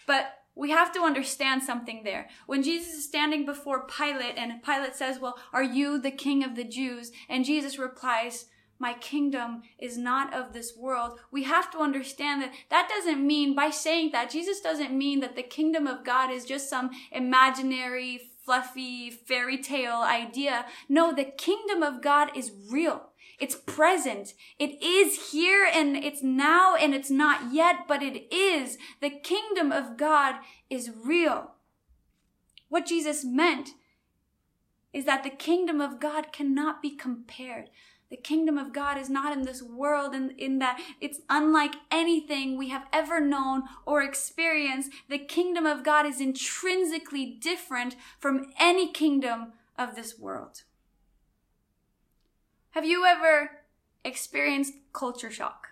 But 0.09 0.39
we 0.57 0.71
have 0.71 0.93
to 0.95 1.03
understand 1.03 1.63
something 1.63 2.03
there. 2.03 2.29
When 2.47 2.65
Jesus 2.65 2.95
is 2.95 3.05
standing 3.05 3.47
before 3.47 3.87
Pilate 3.87 4.37
and 4.37 4.61
Pilate 4.61 4.97
says, 4.97 5.21
Well, 5.21 5.39
are 5.53 5.63
you 5.63 6.01
the 6.01 6.11
king 6.11 6.43
of 6.43 6.57
the 6.57 6.65
Jews? 6.65 7.13
And 7.29 7.45
Jesus 7.45 7.79
replies, 7.79 8.47
my 8.79 8.95
kingdom 8.95 9.63
is 9.79 9.99
not 9.99 10.33
of 10.33 10.53
this 10.53 10.77
world. 10.77 11.19
We 11.31 11.45
have 11.45 11.71
to 11.73 11.79
understand 11.79 12.43
that 12.43 12.53
that 12.71 12.89
doesn't 12.89 13.27
mean, 13.27 13.55
by 13.55 13.71
saying 13.71 14.13
that, 14.13 14.31
Jesus 14.31 14.61
doesn't 14.61 14.97
mean 14.97 15.21
that 15.21 15.37
the 15.37 15.43
kingdom 15.43 15.87
of 15.87 16.05
God 16.05 16.31
is 16.31 16.45
just 16.45 16.71
some 16.71 16.91
imaginary, 17.11 18.21
fluffy, 18.45 19.11
fairy 19.11 19.59
tale 19.59 20.01
idea. 20.03 20.67
No, 20.89 21.13
the 21.13 21.25
kingdom 21.25 21.83
of 21.83 22.03
God 22.03 22.31
is 22.37 22.53
real. 22.71 23.11
It's 23.39 23.55
present. 23.55 24.35
It 24.59 24.83
is 24.83 25.33
here 25.33 25.69
and 25.73 25.97
it's 25.97 26.23
now 26.23 26.75
and 26.75 26.95
it's 26.95 27.11
not 27.11 27.53
yet, 27.53 27.87
but 27.87 28.03
it 28.03 28.33
is. 28.35 28.79
The 29.01 29.11
kingdom 29.11 29.71
of 29.71 29.97
God 29.97 30.37
is 30.71 30.91
real. 31.05 31.53
What 32.69 32.87
Jesus 32.87 33.25
meant 33.25 33.71
is 34.93 35.05
that 35.05 35.23
the 35.23 35.31
kingdom 35.31 35.81
of 35.81 36.01
God 36.01 36.33
cannot 36.33 36.83
be 36.83 36.91
compared. 36.91 37.71
The 38.11 38.17
kingdom 38.17 38.57
of 38.57 38.73
God 38.73 38.97
is 38.97 39.11
not 39.11 39.37
in 39.37 39.43
this 39.43 39.63
world 39.63 40.15
in, 40.15 40.31
in 40.39 40.59
that 40.61 40.81
it's 41.01 41.21
unlike 41.29 41.75
anything 41.91 42.57
we 42.57 42.71
have 42.71 42.87
ever 42.93 43.21
known 43.21 43.65
or 43.85 44.03
experienced. 44.03 44.91
The 45.11 45.19
kingdom 45.19 45.67
of 45.67 45.85
God 45.85 46.07
is 46.07 46.21
intrinsically 46.21 47.27
different 47.27 47.97
from 48.19 48.53
any 48.59 48.91
kingdom 48.91 49.53
of 49.77 49.95
this 49.95 50.19
world. 50.19 50.63
Have 52.71 52.87
you 52.87 53.05
ever 53.05 53.51
experienced 54.05 54.75
culture 54.93 55.31
shock? 55.31 55.68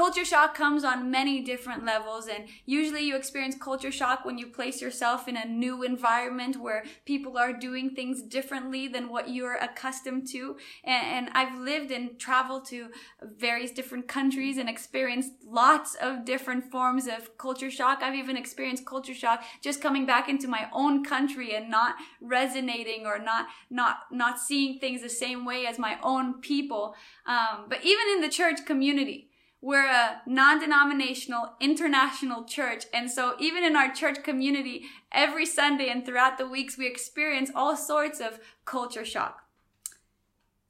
Culture 0.00 0.24
shock 0.24 0.54
comes 0.54 0.82
on 0.82 1.10
many 1.10 1.42
different 1.42 1.84
levels, 1.84 2.26
and 2.26 2.44
usually 2.64 3.02
you 3.02 3.14
experience 3.14 3.54
culture 3.60 3.92
shock 3.92 4.24
when 4.24 4.38
you 4.38 4.46
place 4.46 4.80
yourself 4.80 5.28
in 5.28 5.36
a 5.36 5.44
new 5.44 5.82
environment 5.82 6.56
where 6.56 6.84
people 7.04 7.36
are 7.36 7.52
doing 7.52 7.90
things 7.90 8.22
differently 8.22 8.88
than 8.88 9.10
what 9.10 9.28
you're 9.28 9.56
accustomed 9.56 10.26
to. 10.28 10.56
And, 10.84 11.26
and, 11.26 11.30
I've 11.34 11.58
lived 11.58 11.90
and 11.90 12.18
traveled 12.18 12.64
to 12.68 12.88
various 13.22 13.72
different 13.72 14.08
countries 14.08 14.56
and 14.56 14.70
experienced 14.70 15.32
lots 15.44 15.96
of 15.96 16.24
different 16.24 16.70
forms 16.70 17.06
of 17.06 17.36
culture 17.36 17.70
shock. 17.70 17.98
I've 18.00 18.14
even 18.14 18.38
experienced 18.38 18.86
culture 18.86 19.12
shock 19.12 19.44
just 19.60 19.82
coming 19.82 20.06
back 20.06 20.30
into 20.30 20.48
my 20.48 20.70
own 20.72 21.04
country 21.04 21.54
and 21.54 21.70
not 21.70 21.96
resonating 22.22 23.04
or 23.04 23.18
not 23.18 23.48
not 23.68 23.98
not 24.10 24.40
seeing 24.40 24.78
things 24.78 25.02
the 25.02 25.10
same 25.10 25.44
way 25.44 25.66
as 25.66 25.78
my 25.78 25.98
own 26.02 26.40
people. 26.40 26.94
Um, 27.26 27.66
but 27.68 27.84
even 27.84 28.06
in 28.14 28.22
the 28.22 28.30
church 28.30 28.64
community 28.64 29.29
we're 29.60 29.86
a 29.86 30.22
non-denominational 30.26 31.52
international 31.60 32.44
church 32.44 32.84
and 32.94 33.10
so 33.10 33.34
even 33.38 33.62
in 33.62 33.76
our 33.76 33.92
church 33.92 34.22
community 34.22 34.84
every 35.12 35.44
sunday 35.44 35.88
and 35.90 36.04
throughout 36.04 36.38
the 36.38 36.48
weeks 36.48 36.78
we 36.78 36.86
experience 36.86 37.50
all 37.54 37.76
sorts 37.76 38.20
of 38.20 38.38
culture 38.64 39.04
shock. 39.04 39.42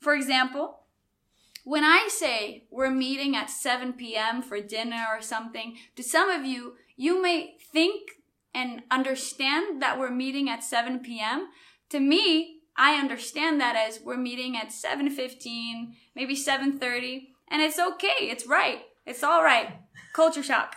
For 0.01 0.15
example 0.15 0.81
when 1.65 1.85
i 1.85 2.09
say 2.11 2.65
we're 2.71 2.91
meeting 2.91 3.37
at 3.37 3.51
7 3.51 3.93
p.m 3.93 4.43
for 4.43 4.61
dinner 4.61 5.07
or 5.13 5.21
something 5.21 5.77
to 5.95 6.03
some 6.03 6.31
of 6.31 6.45
you 6.45 6.75
you 6.97 7.23
may 7.23 7.57
think 7.73 8.13
and 8.53 8.83
understand 8.91 9.81
that 9.81 9.99
we're 9.99 10.11
meeting 10.11 10.49
at 10.49 10.65
7 10.65 10.99
p.m 11.01 11.49
to 11.91 12.01
me 12.01 12.61
i 12.77 12.95
understand 12.95 13.61
that 13.61 13.77
as 13.77 14.01
we're 14.03 14.17
meeting 14.17 14.57
at 14.57 14.69
7.15 14.71 15.93
maybe 16.17 16.35
7.30 16.35 17.29
and 17.51 17.61
it's 17.63 17.79
okay. 17.79 18.17
It's 18.21 18.47
right. 18.47 18.83
It's 19.07 19.23
all 19.23 19.43
right. 19.43 19.69
Culture 20.13 20.43
shock. 20.43 20.77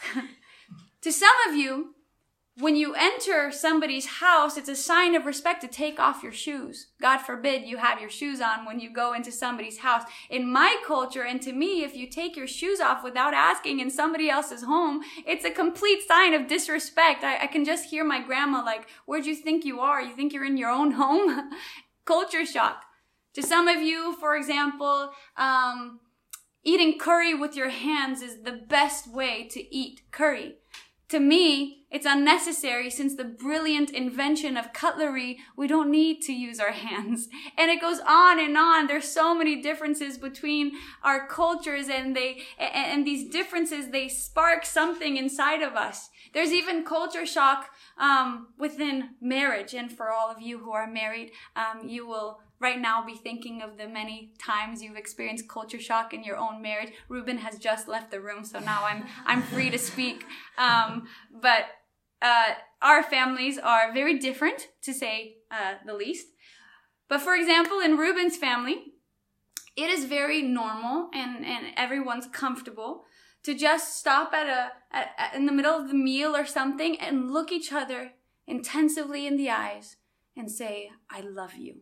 to 1.02 1.12
some 1.12 1.36
of 1.48 1.56
you, 1.56 1.94
when 2.58 2.76
you 2.76 2.94
enter 2.94 3.52
somebody's 3.52 4.06
house, 4.06 4.58
it's 4.58 4.70
a 4.70 4.76
sign 4.76 5.16
of 5.16 5.26
respect 5.26 5.62
to 5.62 5.68
take 5.68 6.00
off 6.00 6.22
your 6.22 6.32
shoes. 6.32 6.88
God 7.02 7.18
forbid 7.18 7.64
you 7.64 7.78
have 7.78 8.00
your 8.00 8.12
shoes 8.12 8.42
on 8.42 8.66
when 8.66 8.80
you 8.80 8.94
go 8.94 9.14
into 9.14 9.32
somebody's 9.32 9.80
house. 9.80 10.04
In 10.30 10.52
my 10.52 10.78
culture, 10.86 11.24
and 11.24 11.42
to 11.42 11.52
me, 11.52 11.84
if 11.84 11.96
you 11.96 12.08
take 12.08 12.36
your 12.36 12.46
shoes 12.46 12.80
off 12.80 13.04
without 13.04 13.34
asking 13.34 13.80
in 13.80 13.90
somebody 13.90 14.30
else's 14.30 14.64
home, 14.64 15.02
it's 15.26 15.46
a 15.46 15.50
complete 15.50 16.08
sign 16.08 16.36
of 16.36 16.48
disrespect. 16.48 17.24
I, 17.24 17.40
I 17.40 17.48
can 17.48 17.66
just 17.66 17.90
hear 17.90 18.04
my 18.04 18.22
grandma 18.22 18.64
like, 18.64 18.88
where'd 19.08 19.26
you 19.26 19.36
think 19.36 19.66
you 19.66 19.80
are? 19.80 20.00
You 20.00 20.16
think 20.16 20.32
you're 20.32 20.46
in 20.46 20.58
your 20.58 20.70
own 20.70 20.92
home? 20.92 21.50
culture 22.06 22.46
shock. 22.46 22.84
To 23.34 23.42
some 23.42 23.68
of 23.68 23.82
you, 23.82 24.16
for 24.20 24.36
example, 24.36 25.12
um, 25.38 26.00
eating 26.64 26.98
curry 26.98 27.34
with 27.34 27.56
your 27.56 27.70
hands 27.70 28.22
is 28.22 28.42
the 28.44 28.52
best 28.52 29.12
way 29.12 29.48
to 29.50 29.76
eat 29.76 30.02
curry. 30.12 30.56
To 31.10 31.20
me, 31.20 31.86
it's 31.92 32.08
unnecessary 32.08 32.90
since 32.90 33.14
the 33.14 33.24
brilliant 33.24 33.92
invention 33.92 34.58
of 34.58 34.74
cutlery, 34.74 35.38
we 35.56 35.68
don't 35.68 35.92
need 35.92 36.24
to 36.24 36.34
use 36.34 36.60
our 36.60 36.72
hands. 36.72 37.28
And 37.58 37.70
it 37.70 37.80
goes 37.80 38.00
on 38.00 38.40
and 38.40 38.58
on. 38.58 38.88
There's 38.88 39.08
so 39.08 39.36
many 39.36 39.62
differences 39.62 40.18
between 40.18 40.72
our 41.04 41.28
cultures 41.28 41.88
and 41.88 42.16
they, 42.16 42.42
and 42.58 43.06
these 43.06 43.30
differences, 43.30 43.90
they 43.90 44.08
spark 44.10 44.66
something 44.66 45.16
inside 45.18 45.62
of 45.62 45.76
us. 45.76 46.10
There's 46.34 46.52
even 46.52 46.84
culture 46.84 47.28
shock, 47.28 47.70
um, 48.00 48.48
within 48.58 49.12
marriage. 49.22 49.76
And 49.76 49.92
for 49.96 50.10
all 50.10 50.32
of 50.32 50.42
you 50.42 50.58
who 50.58 50.72
are 50.72 50.88
married, 50.88 51.32
um, 51.56 51.88
you 51.88 52.08
will 52.08 52.40
right 52.64 52.80
now 52.80 53.06
be 53.06 53.16
thinking 53.16 53.62
of 53.62 53.78
the 53.78 53.88
many 53.88 54.32
times 54.40 54.82
you've 54.82 54.96
experienced 54.96 55.50
culture 55.50 55.80
shock 55.80 56.14
in 56.14 56.24
your 56.24 56.38
own 56.38 56.62
marriage. 56.62 56.94
Ruben 57.10 57.38
has 57.40 57.60
just 57.60 57.88
left 57.88 58.10
the 58.10 58.22
room, 58.22 58.44
so 58.46 58.60
now 58.60 58.86
I'm 58.86 59.06
I'm 59.26 59.44
free 59.44 59.70
to 59.70 59.78
speak. 59.78 60.26
Um, 60.58 61.08
but 61.42 61.66
uh, 62.22 62.54
our 62.82 63.04
families 63.04 63.58
are 63.58 63.94
very 63.94 64.18
different, 64.18 64.70
to 64.84 64.94
say 64.94 65.36
uh, 65.52 65.74
the 65.86 65.94
least. 65.94 66.28
But 67.10 67.22
for 67.22 67.36
example, 67.36 67.80
in 67.82 67.98
Ruben's 67.98 68.38
family, 68.38 68.94
it 69.76 69.90
is 69.90 70.06
very 70.06 70.42
normal 70.42 71.10
and, 71.14 71.46
and 71.46 71.68
everyone's 71.76 72.28
comfortable 72.28 73.04
to 73.44 73.54
just 73.54 73.98
stop 74.00 74.34
at 74.34 74.48
a 74.48 74.72
at, 74.92 75.10
at, 75.18 75.36
in 75.36 75.46
the 75.46 75.52
middle 75.52 75.76
of 75.76 75.90
the 75.90 75.96
meal 75.96 76.36
or 76.36 76.46
something 76.46 76.98
and 77.00 77.32
look 77.32 77.52
each 77.52 77.74
other 77.74 78.14
intensively 78.48 79.28
in 79.28 79.36
the 79.36 79.50
eyes 79.50 79.98
and 80.38 80.50
say, 80.50 80.92
"I 81.10 81.20
love 81.22 81.56
you." 81.56 81.82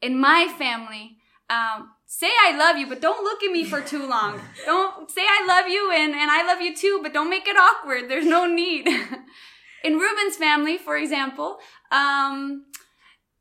In 0.00 0.18
my 0.18 0.52
family, 0.58 1.18
um, 1.48 1.90
say 2.06 2.28
I 2.28 2.56
love 2.56 2.76
you, 2.76 2.86
but 2.86 3.00
don't 3.00 3.24
look 3.24 3.42
at 3.42 3.52
me 3.52 3.64
for 3.64 3.80
too 3.80 4.06
long. 4.06 4.40
Don't 4.64 5.10
say 5.10 5.22
I 5.22 5.44
love 5.46 5.68
you 5.68 5.90
and, 5.92 6.12
and 6.14 6.30
I 6.30 6.46
love 6.46 6.60
you 6.60 6.74
too, 6.74 7.00
but 7.02 7.12
don't 7.12 7.30
make 7.30 7.46
it 7.46 7.56
awkward. 7.56 8.08
There's 8.08 8.26
no 8.26 8.46
need. 8.46 8.88
in 9.84 9.94
Ruben's 9.94 10.36
family, 10.36 10.76
for 10.78 10.96
example, 10.96 11.58
um, 11.92 12.66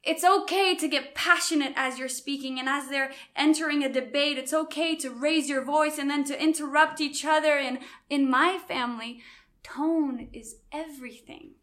it's 0.03 0.23
okay 0.23 0.75
to 0.75 0.87
get 0.87 1.15
passionate 1.15 1.73
as 1.75 1.97
you're 1.97 2.07
speaking 2.07 2.59
and 2.59 2.69
as 2.69 2.89
they're 2.89 3.11
entering 3.35 3.83
a 3.83 3.91
debate. 3.91 4.37
It's 4.37 4.53
okay 4.53 4.95
to 4.97 5.09
raise 5.09 5.49
your 5.49 5.63
voice 5.63 5.97
and 5.97 6.09
then 6.09 6.23
to 6.25 6.41
interrupt 6.41 7.01
each 7.01 7.25
other. 7.25 7.57
And 7.57 7.79
in 8.09 8.29
my 8.29 8.59
family, 8.59 9.21
tone 9.63 10.27
is 10.31 10.57
everything. 10.71 11.55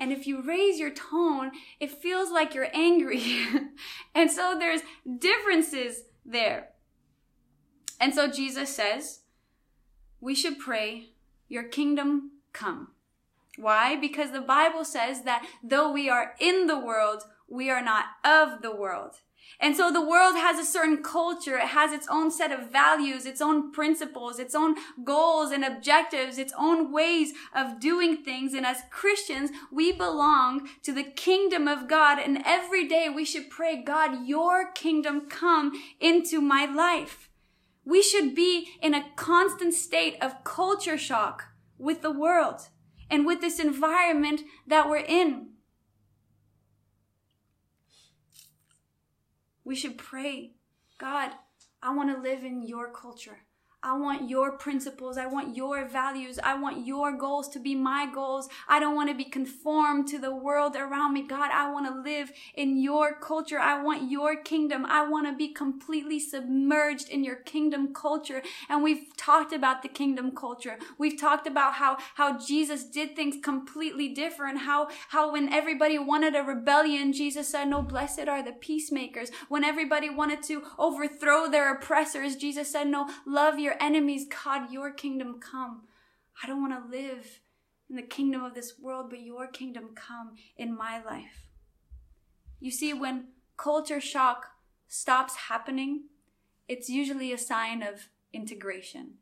And 0.00 0.12
if 0.12 0.26
you 0.26 0.40
raise 0.40 0.80
your 0.80 0.90
tone, 0.90 1.52
it 1.78 1.90
feels 1.90 2.32
like 2.32 2.54
you're 2.54 2.74
angry. 2.74 3.22
and 4.14 4.30
so 4.30 4.56
there's 4.58 4.80
differences 5.18 6.04
there. 6.24 6.70
And 8.00 8.14
so 8.14 8.26
Jesus 8.26 8.74
says, 8.74 9.20
we 10.20 10.34
should 10.34 10.58
pray, 10.58 11.10
Your 11.48 11.64
kingdom 11.64 12.32
come. 12.52 12.88
Why? 13.58 13.96
Because 13.96 14.32
the 14.32 14.40
Bible 14.40 14.84
says 14.84 15.22
that 15.22 15.46
though 15.62 15.92
we 15.92 16.08
are 16.08 16.34
in 16.40 16.66
the 16.66 16.78
world, 16.78 17.24
we 17.46 17.68
are 17.68 17.82
not 17.82 18.06
of 18.24 18.62
the 18.62 18.74
world. 18.74 19.16
And 19.58 19.76
so 19.76 19.90
the 19.90 20.00
world 20.04 20.36
has 20.36 20.58
a 20.58 20.70
certain 20.70 21.02
culture. 21.02 21.56
It 21.56 21.68
has 21.68 21.92
its 21.92 22.06
own 22.10 22.30
set 22.30 22.52
of 22.52 22.70
values, 22.70 23.26
its 23.26 23.40
own 23.40 23.72
principles, 23.72 24.38
its 24.38 24.54
own 24.54 24.76
goals 25.04 25.50
and 25.50 25.64
objectives, 25.64 26.38
its 26.38 26.52
own 26.58 26.92
ways 26.92 27.32
of 27.54 27.80
doing 27.80 28.18
things. 28.18 28.54
And 28.54 28.64
as 28.64 28.82
Christians, 28.90 29.50
we 29.72 29.92
belong 29.92 30.68
to 30.82 30.92
the 30.92 31.02
kingdom 31.02 31.66
of 31.68 31.88
God. 31.88 32.18
And 32.18 32.42
every 32.46 32.86
day 32.86 33.08
we 33.08 33.24
should 33.24 33.50
pray, 33.50 33.82
God, 33.82 34.26
your 34.26 34.70
kingdom 34.72 35.28
come 35.28 35.72
into 35.98 36.40
my 36.40 36.64
life. 36.66 37.28
We 37.84 38.02
should 38.02 38.34
be 38.34 38.68
in 38.80 38.94
a 38.94 39.06
constant 39.16 39.74
state 39.74 40.16
of 40.20 40.44
culture 40.44 40.98
shock 40.98 41.48
with 41.78 42.02
the 42.02 42.10
world 42.10 42.68
and 43.10 43.26
with 43.26 43.40
this 43.40 43.58
environment 43.58 44.42
that 44.66 44.88
we're 44.88 44.98
in. 44.98 45.49
We 49.70 49.76
should 49.76 49.98
pray, 49.98 50.50
God, 50.98 51.30
I 51.80 51.94
want 51.94 52.12
to 52.12 52.20
live 52.20 52.42
in 52.42 52.66
your 52.66 52.90
culture. 52.90 53.38
I 53.82 53.96
want 53.96 54.28
your 54.28 54.52
principles. 54.58 55.16
I 55.16 55.26
want 55.26 55.56
your 55.56 55.88
values. 55.88 56.38
I 56.42 56.54
want 56.54 56.86
your 56.86 57.16
goals 57.16 57.48
to 57.50 57.58
be 57.58 57.74
my 57.74 58.06
goals. 58.12 58.48
I 58.68 58.78
don't 58.78 58.94
want 58.94 59.08
to 59.08 59.14
be 59.14 59.24
conformed 59.24 60.06
to 60.08 60.18
the 60.18 60.34
world 60.34 60.76
around 60.76 61.14
me. 61.14 61.22
God, 61.22 61.50
I 61.50 61.72
want 61.72 61.86
to 61.86 62.02
live 62.02 62.30
in 62.54 62.78
your 62.78 63.14
culture. 63.14 63.58
I 63.58 63.82
want 63.82 64.10
your 64.10 64.36
kingdom. 64.36 64.84
I 64.84 65.08
want 65.08 65.28
to 65.28 65.34
be 65.34 65.48
completely 65.48 66.20
submerged 66.20 67.08
in 67.08 67.24
your 67.24 67.36
kingdom 67.36 67.94
culture. 67.94 68.42
And 68.68 68.82
we've 68.82 69.16
talked 69.16 69.54
about 69.54 69.80
the 69.80 69.88
kingdom 69.88 70.32
culture. 70.32 70.78
We've 70.98 71.18
talked 71.18 71.46
about 71.46 71.74
how, 71.74 71.96
how 72.16 72.38
Jesus 72.38 72.84
did 72.84 73.16
things 73.16 73.36
completely 73.42 74.08
different. 74.08 74.58
How, 74.58 74.88
how 75.08 75.32
when 75.32 75.50
everybody 75.50 75.98
wanted 75.98 76.36
a 76.36 76.42
rebellion, 76.42 77.14
Jesus 77.14 77.48
said, 77.48 77.64
no, 77.64 77.80
blessed 77.80 78.28
are 78.28 78.42
the 78.42 78.52
peacemakers. 78.52 79.30
When 79.48 79.64
everybody 79.64 80.10
wanted 80.10 80.42
to 80.44 80.64
overthrow 80.78 81.48
their 81.50 81.72
oppressors, 81.74 82.36
Jesus 82.36 82.70
said, 82.70 82.86
no, 82.86 83.08
love 83.24 83.58
your 83.58 83.69
your 83.70 83.80
enemies, 83.80 84.26
God, 84.44 84.72
your 84.72 84.90
kingdom 84.90 85.38
come. 85.38 85.82
I 86.42 86.48
don't 86.48 86.60
want 86.60 86.72
to 86.72 86.90
live 86.90 87.40
in 87.88 87.94
the 87.94 88.02
kingdom 88.02 88.42
of 88.42 88.54
this 88.54 88.74
world, 88.80 89.10
but 89.10 89.20
your 89.20 89.46
kingdom 89.46 89.90
come 89.94 90.32
in 90.56 90.76
my 90.76 91.00
life. 91.00 91.46
You 92.58 92.72
see, 92.72 92.92
when 92.92 93.28
culture 93.56 94.00
shock 94.00 94.46
stops 94.88 95.36
happening, 95.48 96.06
it's 96.66 96.88
usually 96.88 97.32
a 97.32 97.38
sign 97.38 97.82
of 97.84 98.08
integration. 98.32 99.14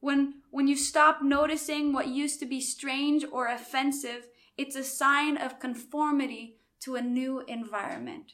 When, 0.00 0.36
when 0.50 0.66
you 0.66 0.76
stop 0.76 1.20
noticing 1.22 1.92
what 1.92 2.08
used 2.08 2.40
to 2.40 2.46
be 2.46 2.62
strange 2.62 3.22
or 3.30 3.48
offensive, 3.48 4.28
it's 4.56 4.76
a 4.76 4.84
sign 4.84 5.36
of 5.36 5.60
conformity 5.60 6.56
to 6.80 6.94
a 6.94 7.02
new 7.02 7.40
environment. 7.40 8.32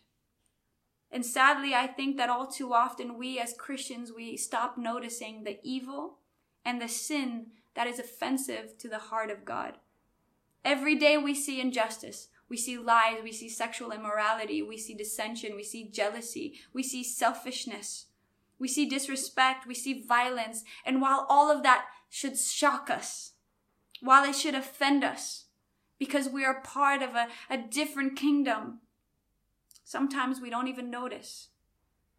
And 1.11 1.25
sadly, 1.25 1.75
I 1.75 1.87
think 1.87 2.17
that 2.17 2.31
all 2.31 2.47
too 2.47 2.75
often 2.75 3.17
we 3.17 3.39
as 3.39 3.55
Christians, 3.55 4.13
we 4.13 4.37
stop 4.37 4.77
noticing 4.77 5.45
the 5.45 5.59
evil 5.63 6.19
and 6.65 6.81
the 6.81 6.89
sin 6.89 7.47
that 7.75 7.87
is 7.87 7.99
offensive 7.99 8.77
to 8.79 8.89
the 8.89 8.99
heart 8.99 9.31
of 9.31 9.45
God. 9.45 9.75
Every 10.65 10.97
day 10.97 11.17
we 11.17 11.35
see 11.35 11.61
injustice. 11.61 12.29
We 12.49 12.57
see 12.57 12.79
lies. 12.79 13.23
We 13.23 13.33
see 13.33 13.49
sexual 13.49 13.93
immorality. 13.93 14.63
We 14.63 14.79
see 14.79 14.95
dissension. 14.95 15.55
We 15.55 15.63
see 15.63 15.89
jealousy. 15.89 16.55
We 16.73 16.83
see 16.83 17.05
selfishness. 17.05 18.07
We 18.59 18.69
see 18.69 18.89
disrespect. 18.89 19.67
We 19.67 19.75
see 19.75 20.05
violence. 20.07 20.65
And 20.85 21.01
while 21.01 21.27
all 21.29 21.51
of 21.51 21.63
that 21.63 21.87
should 22.09 22.39
shock 22.39 22.91
us, 22.91 23.33
while 24.01 24.29
it 24.29 24.35
should 24.35 24.55
offend 24.55 25.05
us, 25.05 25.45
because 25.99 26.29
we 26.29 26.45
are 26.45 26.61
part 26.61 27.03
of 27.03 27.15
a, 27.15 27.29
a 27.49 27.57
different 27.57 28.17
kingdom, 28.17 28.81
Sometimes 29.87 30.41
we 30.41 30.51
don't 30.51 30.67
even 30.67 30.91
notice. 30.91 31.51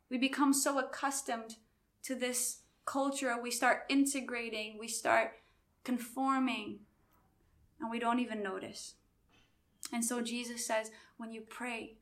We 0.09 0.17
become 0.17 0.53
so 0.53 0.79
accustomed 0.79 1.57
to 2.03 2.15
this 2.15 2.59
culture, 2.85 3.35
we 3.39 3.51
start 3.51 3.81
integrating, 3.89 4.77
we 4.79 4.87
start 4.87 5.33
conforming, 5.83 6.79
and 7.81 7.91
we 7.91 7.99
don't 7.99 8.21
even 8.21 8.41
notice. 8.41 8.93
And 9.91 10.05
so 10.05 10.21
Jesus 10.21 10.65
says, 10.65 10.91
when 11.17 11.33
you 11.33 11.41
pray 11.41 11.97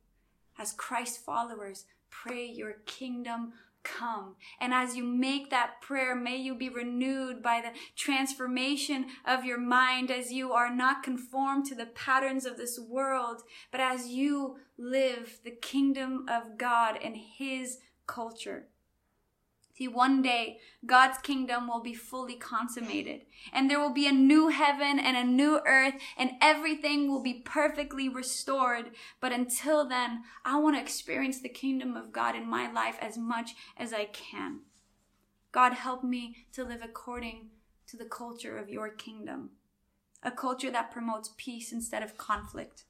as 0.59 0.71
Christ 0.71 1.25
followers, 1.25 1.85
pray 2.11 2.45
your 2.45 2.73
kingdom 2.85 3.53
come. 3.85 4.35
And 4.59 4.73
as 4.73 4.97
you 4.97 5.03
make 5.05 5.49
that 5.49 5.81
prayer, 5.81 6.15
may 6.15 6.35
you 6.35 6.55
be 6.55 6.67
renewed 6.67 7.41
by 7.41 7.61
the 7.61 7.77
transformation 7.95 9.05
of 9.25 9.45
your 9.45 9.59
mind 9.59 10.11
as 10.11 10.33
you 10.33 10.51
are 10.51 10.75
not 10.75 11.03
conformed 11.03 11.65
to 11.67 11.75
the 11.75 11.85
patterns 11.85 12.45
of 12.45 12.57
this 12.57 12.77
world, 12.77 13.43
but 13.71 13.79
as 13.79 14.07
you 14.07 14.57
live 14.77 15.39
the 15.45 15.51
kingdom 15.51 16.25
of 16.27 16.57
God 16.57 16.97
and 17.01 17.15
His 17.15 17.77
culture. 18.07 18.67
See, 19.77 19.89
one 19.89 20.21
day 20.21 20.59
God's 20.85 21.17
kingdom 21.17 21.67
will 21.67 21.81
be 21.81 21.93
fully 21.93 22.35
consummated 22.35 23.23
and 23.51 23.69
there 23.69 23.79
will 23.79 23.93
be 23.93 24.07
a 24.07 24.13
new 24.13 24.47
heaven 24.47 24.97
and 24.99 25.17
a 25.17 25.23
new 25.25 25.59
earth 25.67 25.95
and 26.17 26.31
everything 26.41 27.09
will 27.09 27.21
be 27.21 27.41
perfectly 27.43 28.07
restored. 28.07 28.91
But 29.19 29.33
until 29.33 29.85
then, 29.85 30.23
I 30.45 30.57
want 30.59 30.77
to 30.77 30.81
experience 30.81 31.41
the 31.41 31.49
kingdom 31.49 31.97
of 31.97 32.13
God 32.13 32.37
in 32.37 32.49
my 32.49 32.71
life 32.71 32.95
as 33.01 33.17
much 33.17 33.51
as 33.75 33.91
I 33.91 34.05
can. 34.05 34.61
God, 35.51 35.73
help 35.73 36.05
me 36.05 36.47
to 36.53 36.63
live 36.63 36.81
according 36.81 37.49
to 37.87 37.97
the 37.97 38.05
culture 38.05 38.57
of 38.57 38.69
your 38.69 38.89
kingdom, 38.89 39.51
a 40.23 40.31
culture 40.31 40.71
that 40.71 40.91
promotes 40.91 41.33
peace 41.35 41.73
instead 41.73 42.01
of 42.01 42.17
conflict, 42.17 42.85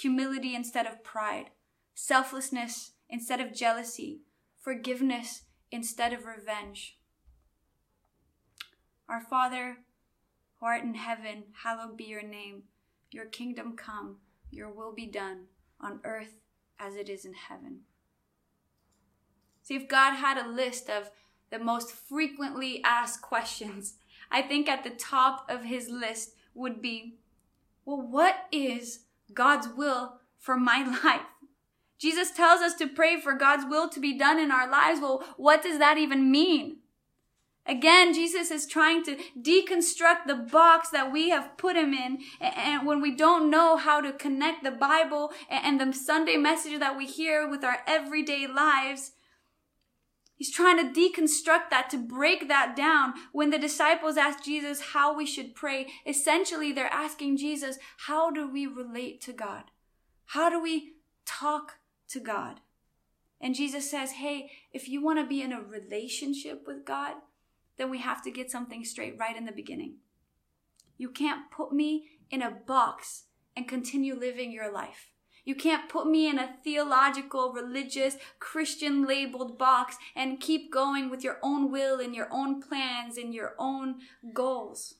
humility 0.00 0.54
instead 0.54 0.86
of 0.86 1.04
pride, 1.04 1.50
selflessness 1.94 2.92
instead 3.10 3.40
of 3.40 3.54
jealousy, 3.54 4.22
forgiveness 4.62 5.42
instead 5.76 6.14
of 6.14 6.24
revenge. 6.24 6.96
Our 9.10 9.20
Father, 9.20 9.76
who 10.58 10.66
art 10.66 10.82
in 10.82 10.94
heaven, 10.94 11.44
hallowed 11.62 11.98
be 11.98 12.04
your 12.04 12.22
name. 12.22 12.62
Your 13.10 13.26
kingdom 13.26 13.76
come, 13.76 14.16
your 14.50 14.70
will 14.70 14.94
be 14.94 15.06
done 15.06 15.48
on 15.78 16.00
earth 16.02 16.36
as 16.80 16.96
it 16.96 17.10
is 17.10 17.26
in 17.26 17.34
heaven. 17.34 17.80
See, 19.62 19.76
if 19.76 19.86
God 19.86 20.14
had 20.14 20.38
a 20.38 20.48
list 20.48 20.88
of 20.88 21.10
the 21.50 21.58
most 21.58 21.92
frequently 21.92 22.82
asked 22.82 23.20
questions, 23.20 23.96
I 24.30 24.40
think 24.40 24.68
at 24.68 24.82
the 24.82 24.90
top 24.90 25.46
of 25.50 25.64
his 25.64 25.90
list 25.90 26.36
would 26.54 26.80
be, 26.80 27.18
well, 27.84 28.00
what 28.00 28.46
is 28.50 29.00
God's 29.34 29.68
will 29.68 30.20
for 30.38 30.56
my 30.56 31.00
life? 31.04 31.26
Jesus 31.98 32.30
tells 32.30 32.60
us 32.60 32.74
to 32.74 32.86
pray 32.86 33.20
for 33.20 33.32
God's 33.32 33.64
will 33.68 33.88
to 33.88 34.00
be 34.00 34.16
done 34.16 34.38
in 34.38 34.50
our 34.50 34.70
lives. 34.70 35.00
Well, 35.00 35.24
what 35.36 35.62
does 35.62 35.78
that 35.78 35.98
even 35.98 36.30
mean? 36.30 36.78
Again, 37.68 38.14
Jesus 38.14 38.50
is 38.50 38.66
trying 38.66 39.02
to 39.04 39.16
deconstruct 39.40 40.26
the 40.26 40.36
box 40.36 40.90
that 40.90 41.12
we 41.12 41.30
have 41.30 41.56
put 41.56 41.74
him 41.74 41.92
in. 41.92 42.18
And 42.40 42.86
when 42.86 43.00
we 43.00 43.14
don't 43.14 43.50
know 43.50 43.76
how 43.76 44.00
to 44.00 44.12
connect 44.12 44.62
the 44.62 44.70
Bible 44.70 45.32
and 45.50 45.80
the 45.80 45.92
Sunday 45.92 46.36
message 46.36 46.78
that 46.78 46.96
we 46.96 47.06
hear 47.06 47.48
with 47.48 47.64
our 47.64 47.78
everyday 47.86 48.46
lives, 48.46 49.12
he's 50.36 50.52
trying 50.52 50.76
to 50.76 51.00
deconstruct 51.00 51.70
that, 51.70 51.90
to 51.90 51.98
break 51.98 52.46
that 52.46 52.76
down. 52.76 53.14
When 53.32 53.50
the 53.50 53.58
disciples 53.58 54.16
asked 54.16 54.44
Jesus 54.44 54.92
how 54.92 55.16
we 55.16 55.26
should 55.26 55.56
pray, 55.56 55.88
essentially 56.06 56.70
they're 56.70 56.92
asking 56.92 57.38
Jesus, 57.38 57.78
how 58.06 58.30
do 58.30 58.48
we 58.48 58.68
relate 58.68 59.20
to 59.22 59.32
God? 59.32 59.64
How 60.26 60.48
do 60.48 60.62
we 60.62 60.92
talk 61.24 61.78
to 62.08 62.20
God? 62.20 62.60
And 63.40 63.54
Jesus 63.54 63.90
says, 63.90 64.12
hey, 64.12 64.50
if 64.72 64.88
you 64.88 65.02
want 65.02 65.18
to 65.18 65.26
be 65.26 65.42
in 65.42 65.52
a 65.52 65.60
relationship 65.60 66.64
with 66.66 66.84
God, 66.84 67.14
then 67.76 67.90
we 67.90 67.98
have 67.98 68.22
to 68.22 68.30
get 68.30 68.50
something 68.50 68.84
straight 68.84 69.18
right 69.18 69.36
in 69.36 69.44
the 69.44 69.52
beginning. 69.52 69.96
You 70.96 71.10
can't 71.10 71.50
put 71.50 71.72
me 71.72 72.08
in 72.30 72.40
a 72.42 72.50
box 72.50 73.24
and 73.54 73.68
continue 73.68 74.18
living 74.18 74.52
your 74.52 74.72
life. 74.72 75.10
You 75.44 75.54
can't 75.54 75.88
put 75.88 76.08
me 76.08 76.28
in 76.28 76.38
a 76.40 76.56
theological, 76.64 77.52
religious, 77.52 78.16
Christian 78.40 79.06
labeled 79.06 79.58
box 79.58 79.96
and 80.16 80.40
keep 80.40 80.72
going 80.72 81.08
with 81.08 81.22
your 81.22 81.38
own 81.42 81.70
will 81.70 82.00
and 82.00 82.14
your 82.14 82.28
own 82.32 82.60
plans 82.60 83.16
and 83.16 83.32
your 83.32 83.54
own 83.58 83.96
goals. 84.32 84.94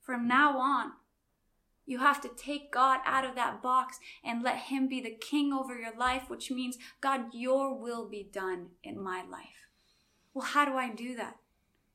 From 0.00 0.26
now 0.26 0.58
on, 0.58 0.92
you 1.88 1.98
have 2.00 2.20
to 2.20 2.28
take 2.36 2.70
God 2.70 3.00
out 3.06 3.24
of 3.24 3.34
that 3.34 3.62
box 3.62 3.98
and 4.22 4.42
let 4.42 4.58
Him 4.58 4.88
be 4.88 5.00
the 5.00 5.16
king 5.18 5.54
over 5.54 5.74
your 5.74 5.96
life, 5.96 6.24
which 6.28 6.50
means, 6.50 6.76
God, 7.00 7.32
your 7.32 7.74
will 7.74 8.06
be 8.06 8.28
done 8.30 8.68
in 8.84 9.02
my 9.02 9.24
life. 9.28 9.70
Well, 10.34 10.44
how 10.44 10.66
do 10.66 10.74
I 10.74 10.90
do 10.90 11.16
that? 11.16 11.36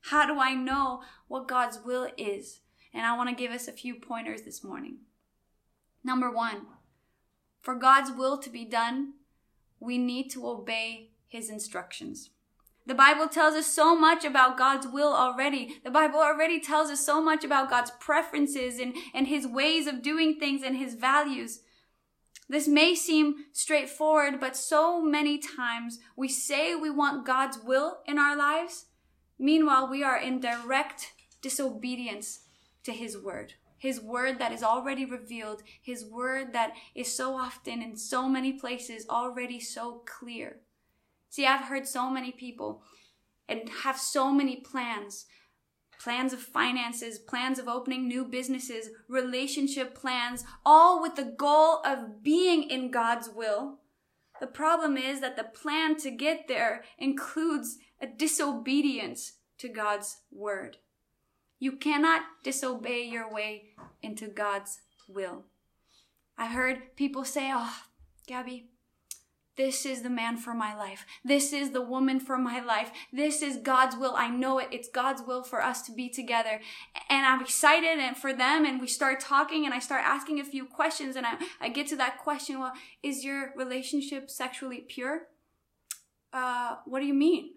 How 0.02 0.26
do 0.26 0.40
I 0.40 0.56
know 0.56 1.04
what 1.28 1.48
God's 1.48 1.80
will 1.86 2.10
is? 2.18 2.62
And 2.92 3.06
I 3.06 3.16
want 3.16 3.30
to 3.30 3.36
give 3.36 3.52
us 3.52 3.68
a 3.68 3.72
few 3.72 3.94
pointers 3.94 4.42
this 4.42 4.64
morning. 4.64 4.98
Number 6.04 6.32
one, 6.32 6.66
for 7.62 7.76
God's 7.76 8.12
will 8.12 8.40
to 8.40 8.50
be 8.50 8.66
done, 8.66 9.14
we 9.80 10.00
need 10.00 10.30
to 10.32 10.48
obey 10.48 11.12
his 11.28 11.52
instructions. 11.52 12.32
The 12.86 12.96
Bible 12.96 13.28
tells 13.28 13.56
us 13.56 13.68
so 13.68 13.98
much 13.98 14.26
about 14.26 14.58
God's 14.58 14.88
will 14.88 15.14
already. 15.14 15.80
The 15.84 15.92
Bible 15.92 16.20
already 16.20 16.60
tells 16.60 16.90
us 16.90 17.06
so 17.06 17.22
much 17.22 17.44
about 17.44 17.70
God's 17.70 17.92
preferences 17.92 18.78
and, 18.78 18.94
and 19.14 19.28
his 19.28 19.48
ways 19.48 19.88
of 19.88 20.02
doing 20.02 20.38
things 20.38 20.64
and 20.64 20.76
his 20.76 20.96
values. 20.96 21.62
This 22.50 22.68
may 22.68 22.94
seem 22.94 23.46
straightforward, 23.54 24.40
but 24.40 24.58
so 24.58 25.02
many 25.02 25.38
times 25.38 26.00
we 26.16 26.28
say 26.28 26.76
we 26.76 26.90
want 26.90 27.26
God's 27.26 27.58
will 27.58 28.00
in 28.06 28.20
our 28.20 28.36
lives. 28.36 28.88
Meanwhile, 29.40 29.90
we 29.90 30.04
are 30.04 30.18
in 30.18 30.40
direct 30.40 31.14
disobedience 31.42 32.42
to 32.84 32.92
His 32.92 33.18
word. 33.18 33.54
His 33.78 34.00
word 34.00 34.40
that 34.40 34.52
is 34.52 34.64
already 34.64 35.06
revealed, 35.06 35.64
His 35.82 36.06
word 36.06 36.54
that 36.54 36.74
is 36.96 37.14
so 37.14 37.36
often 37.36 37.82
in 37.82 37.96
so 37.98 38.30
many 38.30 38.54
places 38.54 39.06
already 39.10 39.60
so 39.60 40.04
clear. 40.06 40.60
See, 41.34 41.48
I've 41.48 41.66
heard 41.66 41.88
so 41.88 42.12
many 42.12 42.32
people 42.32 42.84
and 43.50 43.68
have 43.84 43.98
so 43.98 44.32
many 44.32 44.58
plans 44.58 45.26
plans 46.00 46.32
of 46.32 46.40
finances, 46.40 47.18
plans 47.18 47.58
of 47.58 47.68
opening 47.68 48.08
new 48.08 48.24
businesses, 48.24 48.90
relationship 49.08 49.96
plans, 49.96 50.44
all 50.64 51.02
with 51.02 51.16
the 51.16 51.34
goal 51.36 51.82
of 51.84 52.22
being 52.22 52.62
in 52.70 52.92
God's 52.92 53.30
will. 53.30 53.80
The 54.42 54.48
problem 54.48 54.96
is 54.96 55.22
that 55.22 55.36
the 55.36 55.46
plan 55.46 55.96
to 56.02 56.12
get 56.12 56.48
there 56.48 56.84
includes 57.00 57.80
a 58.00 58.06
disobedience 58.06 59.38
to 59.58 59.70
God's 59.70 60.18
word. 60.30 60.78
You 61.58 61.72
cannot 61.72 62.22
disobey 62.44 63.06
your 63.06 63.34
way 63.34 63.70
into 64.04 64.28
God's 64.28 64.82
will. 65.08 65.46
I 66.38 66.48
heard 66.48 66.96
people 66.96 67.24
say, 67.24 67.50
Oh, 67.52 67.74
Gabby, 68.28 68.68
this 69.56 69.86
is 69.86 70.02
the 70.02 70.10
man 70.10 70.38
for 70.38 70.54
my 70.54 70.76
life. 70.76 71.06
This 71.24 71.54
is 71.54 71.72
the 71.72 71.82
woman 71.82 72.20
for 72.20 72.38
my 72.38 72.60
life. 72.60 72.92
This 73.12 73.42
is 73.44 73.58
God's 73.58 73.96
will. 73.96 74.16
I 74.16 74.28
know 74.28 74.58
it. 74.58 74.70
It's 74.72 74.90
God's 74.90 75.22
will 75.22 75.44
for 75.44 75.62
us 75.62 75.84
to 75.84 75.92
be 75.92 76.10
together. 76.10 76.60
And 77.10 77.26
I'm 77.26 77.42
excited 77.42 78.00
and 78.00 78.18
for 78.18 78.34
them 78.34 78.66
and 78.66 78.82
we 78.82 78.88
start 78.88 79.20
talking 79.20 79.66
and 79.66 79.74
I 79.74 79.80
start 79.80 80.04
asking 80.04 80.40
a 80.40 80.44
few 80.44 80.66
questions 80.66 81.16
and 81.16 81.26
I, 81.26 81.36
I 81.62 81.70
get 81.70 81.88
to 81.88 81.96
that 81.98 82.18
question, 82.18 82.60
well, 82.60 82.74
is 83.04 83.24
your 83.24 83.54
relationship 83.56 84.32
sexually 84.32 84.86
pure? 84.88 85.28
Uh, 86.32 86.78
what 86.86 87.02
do 87.02 87.06
you 87.06 87.14
mean? 87.14 87.52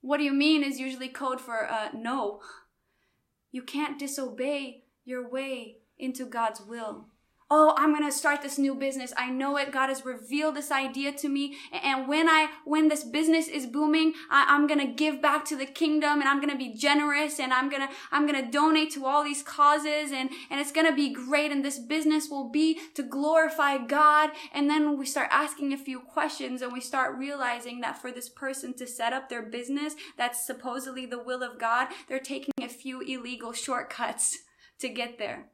What 0.00 0.18
do 0.18 0.24
you 0.24 0.32
mean 0.32 0.64
is 0.64 0.80
usually 0.80 1.08
code 1.08 1.40
for 1.40 1.70
uh, 1.70 1.90
no. 1.94 2.40
You 3.52 3.62
can't 3.62 3.98
disobey 3.98 4.82
your 5.04 5.28
way 5.28 5.76
into 5.98 6.26
God's 6.26 6.60
will 6.60 7.06
oh 7.50 7.74
i'm 7.76 7.92
going 7.92 8.04
to 8.04 8.16
start 8.16 8.42
this 8.42 8.58
new 8.58 8.74
business. 8.74 9.12
I 9.16 9.30
know 9.30 9.56
it. 9.56 9.72
God 9.72 9.88
has 9.88 10.04
revealed 10.04 10.56
this 10.56 10.70
idea 10.70 11.12
to 11.12 11.28
me. 11.28 11.56
And 11.72 12.08
when 12.08 12.28
i 12.28 12.48
when 12.64 12.88
this 12.88 13.04
business 13.04 13.48
is 13.48 13.66
booming 13.66 14.14
I, 14.30 14.54
am 14.54 14.66
going 14.66 14.80
to 14.80 14.92
give 14.92 15.22
back 15.22 15.44
to 15.46 15.56
the 15.56 15.66
kingdom 15.66 16.20
and 16.20 16.28
i'm 16.28 16.40
going 16.40 16.50
to 16.50 16.56
be 16.56 16.74
generous 16.74 17.38
and 17.38 17.52
i'm 17.52 17.68
going 17.68 17.86
to 17.86 17.94
i'm 18.10 18.26
going 18.26 18.42
to 18.44 18.50
donate 18.50 18.92
to 18.92 19.06
all 19.06 19.22
these 19.22 19.42
causes 19.42 20.12
and 20.12 20.30
and 20.50 20.60
it's 20.60 20.72
going 20.72 20.86
to 20.86 20.94
be 20.94 21.12
great 21.12 21.52
and 21.52 21.64
this 21.64 21.78
business 21.78 22.28
will 22.28 22.48
be 22.50 22.78
to 22.94 23.02
glorify 23.02 23.78
god. 23.78 24.30
And 24.52 24.68
then 24.68 24.98
we 24.98 25.06
start 25.06 25.28
asking 25.30 25.72
a 25.72 25.78
few 25.78 26.00
questions 26.00 26.62
and 26.62 26.72
we 26.72 26.80
start 26.80 27.16
realizing 27.16 27.80
that 27.80 28.00
for 28.00 28.10
this 28.10 28.28
person 28.28 28.74
to 28.74 28.86
set 28.86 29.12
up 29.12 29.28
their 29.28 29.42
business 29.42 29.94
that's 30.16 30.46
supposedly 30.46 31.06
the 31.06 31.22
will 31.22 31.42
of 31.42 31.58
god 31.58 31.88
they're 32.08 32.18
taking 32.18 32.54
a 32.62 32.68
few 32.68 33.00
illegal 33.00 33.52
shortcuts 33.52 34.38
to 34.78 34.88
get 34.88 35.18
there. 35.18 35.50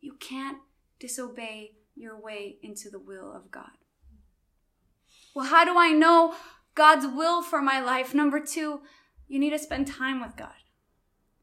You 0.00 0.14
can't 0.20 0.58
disobey 0.98 1.72
your 1.94 2.20
way 2.20 2.58
into 2.62 2.90
the 2.90 2.98
will 2.98 3.32
of 3.32 3.50
God. 3.50 3.70
Well, 5.34 5.46
how 5.46 5.64
do 5.64 5.78
I 5.78 5.92
know 5.92 6.34
God's 6.74 7.06
will 7.06 7.42
for 7.42 7.60
my 7.60 7.80
life? 7.80 8.14
Number 8.14 8.40
two, 8.40 8.80
you 9.26 9.38
need 9.38 9.50
to 9.50 9.58
spend 9.58 9.86
time 9.86 10.20
with 10.20 10.36
God. 10.36 10.54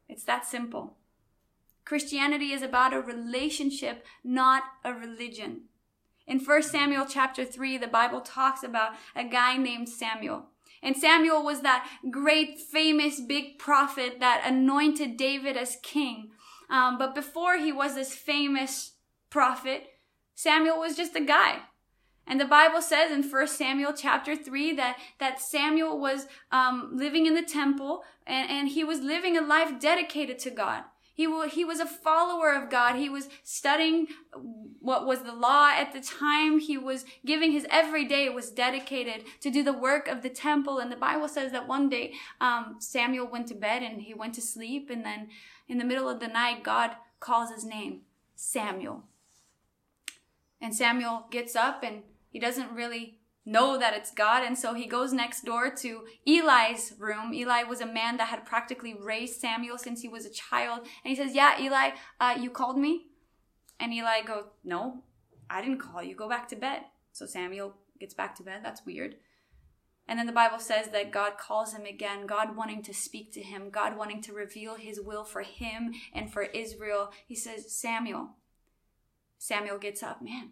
It's 0.07 0.23
that 0.23 0.45
simple. 0.45 0.97
Christianity 1.83 2.51
is 2.51 2.61
about 2.61 2.93
a 2.93 2.99
relationship, 2.99 4.05
not 4.23 4.63
a 4.83 4.93
religion. 4.93 5.63
In 6.27 6.39
1 6.39 6.63
Samuel 6.63 7.05
chapter 7.07 7.45
3, 7.45 7.77
the 7.77 7.87
Bible 7.87 8.21
talks 8.21 8.63
about 8.63 8.93
a 9.15 9.23
guy 9.23 9.57
named 9.57 9.87
Samuel. 9.89 10.47
And 10.81 10.97
Samuel 10.97 11.43
was 11.43 11.61
that 11.61 11.87
great, 12.09 12.59
famous, 12.59 13.19
big 13.19 13.59
prophet 13.59 14.19
that 14.19 14.43
anointed 14.45 15.17
David 15.17 15.55
as 15.55 15.77
king. 15.83 16.31
Um, 16.69 16.97
but 16.97 17.13
before 17.13 17.57
he 17.57 17.71
was 17.71 17.95
this 17.95 18.15
famous 18.15 18.94
prophet. 19.35 19.87
Samuel 20.33 20.79
was 20.79 20.95
just 20.95 21.13
a 21.13 21.19
guy. 21.19 21.57
And 22.25 22.39
the 22.39 22.45
Bible 22.45 22.81
says 22.81 23.11
in 23.11 23.29
1 23.29 23.47
Samuel 23.47 23.91
chapter 23.91 24.33
3 24.33 24.71
that, 24.77 24.97
that 25.19 25.41
Samuel 25.41 25.99
was 25.99 26.27
um, 26.53 26.91
living 26.93 27.25
in 27.25 27.35
the 27.35 27.43
temple 27.43 28.03
and, 28.25 28.49
and 28.49 28.69
he 28.69 28.85
was 28.85 29.01
living 29.01 29.35
a 29.35 29.41
life 29.41 29.77
dedicated 29.77 30.39
to 30.39 30.51
God. 30.51 30.83
He, 31.13 31.27
he 31.49 31.65
was 31.65 31.81
a 31.81 31.85
follower 31.85 32.53
of 32.53 32.69
God. 32.69 32.95
He 32.95 33.09
was 33.09 33.27
studying 33.43 34.07
what 34.79 35.05
was 35.05 35.23
the 35.23 35.35
law 35.35 35.69
at 35.69 35.91
the 35.91 35.99
time. 35.99 36.59
He 36.59 36.77
was 36.77 37.03
giving 37.25 37.51
his 37.51 37.67
every 37.69 38.05
day 38.05 38.29
was 38.29 38.49
dedicated 38.49 39.25
to 39.41 39.49
do 39.49 39.63
the 39.63 39.73
work 39.73 40.07
of 40.07 40.21
the 40.21 40.29
temple. 40.29 40.79
And 40.79 40.89
the 40.89 40.95
Bible 40.95 41.27
says 41.27 41.51
that 41.51 41.67
one 41.67 41.89
day 41.89 42.13
um, 42.39 42.77
Samuel 42.79 43.27
went 43.27 43.47
to 43.49 43.53
bed 43.53 43.83
and 43.83 44.01
he 44.01 44.13
went 44.13 44.33
to 44.35 44.41
sleep. 44.41 44.89
And 44.89 45.03
then 45.03 45.27
in 45.67 45.77
the 45.77 45.85
middle 45.85 46.07
of 46.07 46.21
the 46.21 46.29
night, 46.29 46.63
God 46.63 46.91
calls 47.19 47.51
his 47.51 47.65
name, 47.65 48.03
Samuel. 48.37 49.03
And 50.61 50.75
Samuel 50.75 51.27
gets 51.31 51.55
up 51.55 51.83
and 51.83 52.03
he 52.29 52.39
doesn't 52.39 52.71
really 52.71 53.19
know 53.45 53.77
that 53.77 53.93
it's 53.93 54.11
God. 54.11 54.43
And 54.43 54.57
so 54.57 54.73
he 54.73 54.87
goes 54.87 55.13
next 55.13 55.45
door 55.45 55.69
to 55.69 56.05
Eli's 56.27 56.93
room. 56.97 57.33
Eli 57.33 57.63
was 57.63 57.81
a 57.81 57.85
man 57.85 58.17
that 58.17 58.29
had 58.29 58.45
practically 58.45 58.95
raised 58.99 59.39
Samuel 59.39 59.77
since 59.77 60.01
he 60.01 60.07
was 60.07 60.25
a 60.25 60.31
child. 60.31 60.79
And 60.79 61.09
he 61.09 61.15
says, 61.15 61.35
Yeah, 61.35 61.59
Eli, 61.59 61.91
uh, 62.19 62.35
you 62.39 62.49
called 62.49 62.77
me? 62.77 63.07
And 63.79 63.93
Eli 63.93 64.21
goes, 64.25 64.45
No, 64.63 65.03
I 65.49 65.61
didn't 65.61 65.79
call 65.79 66.01
you. 66.01 66.15
Go 66.15 66.27
back 66.27 66.47
to 66.49 66.55
bed. 66.55 66.81
So 67.11 67.25
Samuel 67.25 67.75
gets 67.99 68.13
back 68.13 68.35
to 68.35 68.43
bed. 68.43 68.61
That's 68.63 68.85
weird. 68.85 69.15
And 70.07 70.19
then 70.19 70.27
the 70.27 70.31
Bible 70.31 70.59
says 70.59 70.89
that 70.89 71.11
God 71.11 71.37
calls 71.37 71.73
him 71.73 71.85
again, 71.85 72.27
God 72.27 72.55
wanting 72.55 72.83
to 72.83 72.93
speak 72.93 73.31
to 73.33 73.41
him, 73.41 73.71
God 73.71 73.97
wanting 73.97 74.21
to 74.23 74.33
reveal 74.33 74.75
his 74.75 75.01
will 75.01 75.23
for 75.23 75.41
him 75.41 75.93
and 76.13 76.31
for 76.31 76.43
Israel. 76.43 77.11
He 77.25 77.35
says, 77.35 77.75
Samuel. 77.75 78.35
Samuel 79.37 79.77
gets 79.77 80.01
up, 80.01 80.21
man, 80.21 80.51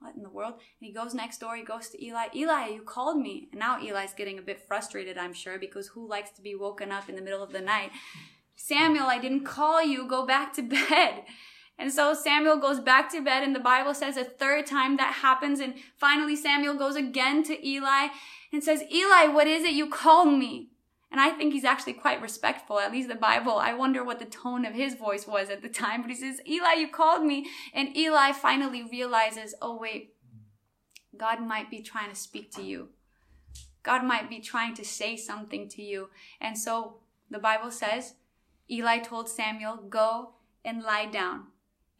what 0.00 0.14
in 0.16 0.22
the 0.22 0.28
world? 0.28 0.54
And 0.54 0.86
he 0.86 0.92
goes 0.92 1.14
next 1.14 1.38
door, 1.38 1.56
he 1.56 1.62
goes 1.62 1.88
to 1.90 2.04
Eli, 2.04 2.26
Eli, 2.34 2.68
you 2.68 2.82
called 2.82 3.18
me. 3.18 3.48
And 3.52 3.60
now 3.60 3.78
Eli's 3.80 4.14
getting 4.14 4.38
a 4.38 4.42
bit 4.42 4.66
frustrated, 4.66 5.16
I'm 5.16 5.32
sure, 5.32 5.58
because 5.58 5.88
who 5.88 6.08
likes 6.08 6.30
to 6.32 6.42
be 6.42 6.54
woken 6.54 6.90
up 6.90 7.08
in 7.08 7.16
the 7.16 7.22
middle 7.22 7.42
of 7.42 7.52
the 7.52 7.60
night? 7.60 7.90
Samuel, 8.56 9.06
I 9.06 9.18
didn't 9.18 9.44
call 9.44 9.82
you, 9.82 10.06
go 10.06 10.26
back 10.26 10.52
to 10.54 10.62
bed. 10.90 11.24
And 11.78 11.92
so 11.92 12.14
Samuel 12.14 12.58
goes 12.58 12.80
back 12.80 13.10
to 13.12 13.22
bed, 13.22 13.42
and 13.42 13.54
the 13.54 13.60
Bible 13.60 13.94
says 13.94 14.16
a 14.16 14.24
third 14.24 14.66
time 14.66 14.96
that 14.98 15.14
happens. 15.22 15.58
And 15.58 15.74
finally, 15.96 16.36
Samuel 16.36 16.74
goes 16.74 16.96
again 16.96 17.42
to 17.44 17.66
Eli 17.66 18.08
and 18.52 18.62
says, 18.62 18.82
Eli, 18.92 19.26
what 19.26 19.46
is 19.46 19.64
it 19.64 19.72
you 19.72 19.88
called 19.88 20.38
me? 20.38 20.71
And 21.12 21.20
I 21.20 21.30
think 21.30 21.52
he's 21.52 21.64
actually 21.64 21.92
quite 21.92 22.22
respectful, 22.22 22.80
at 22.80 22.90
least 22.90 23.10
the 23.10 23.14
Bible. 23.14 23.58
I 23.58 23.74
wonder 23.74 24.02
what 24.02 24.18
the 24.18 24.24
tone 24.24 24.64
of 24.64 24.72
his 24.72 24.94
voice 24.94 25.26
was 25.26 25.50
at 25.50 25.60
the 25.60 25.68
time, 25.68 26.00
but 26.00 26.10
he 26.10 26.16
says, 26.16 26.40
Eli, 26.48 26.72
you 26.78 26.88
called 26.88 27.22
me. 27.22 27.46
And 27.74 27.94
Eli 27.94 28.32
finally 28.32 28.82
realizes, 28.82 29.54
oh, 29.60 29.76
wait, 29.76 30.14
God 31.14 31.42
might 31.42 31.70
be 31.70 31.82
trying 31.82 32.08
to 32.08 32.16
speak 32.16 32.50
to 32.52 32.62
you. 32.62 32.88
God 33.82 34.04
might 34.04 34.30
be 34.30 34.40
trying 34.40 34.72
to 34.74 34.84
say 34.86 35.16
something 35.16 35.68
to 35.68 35.82
you. 35.82 36.08
And 36.40 36.56
so 36.56 37.00
the 37.30 37.38
Bible 37.38 37.70
says, 37.70 38.14
Eli 38.70 38.98
told 38.98 39.28
Samuel, 39.28 39.76
go 39.90 40.30
and 40.64 40.82
lie 40.82 41.06
down. 41.06 41.48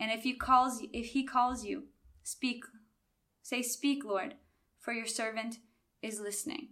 And 0.00 0.10
if 0.10 0.22
he 0.22 0.32
calls, 0.32 0.82
if 0.92 1.08
he 1.08 1.22
calls 1.22 1.66
you, 1.66 1.84
speak. 2.22 2.64
Say, 3.42 3.60
speak, 3.60 4.04
Lord, 4.06 4.36
for 4.78 4.94
your 4.94 5.06
servant 5.06 5.58
is 6.00 6.18
listening. 6.18 6.68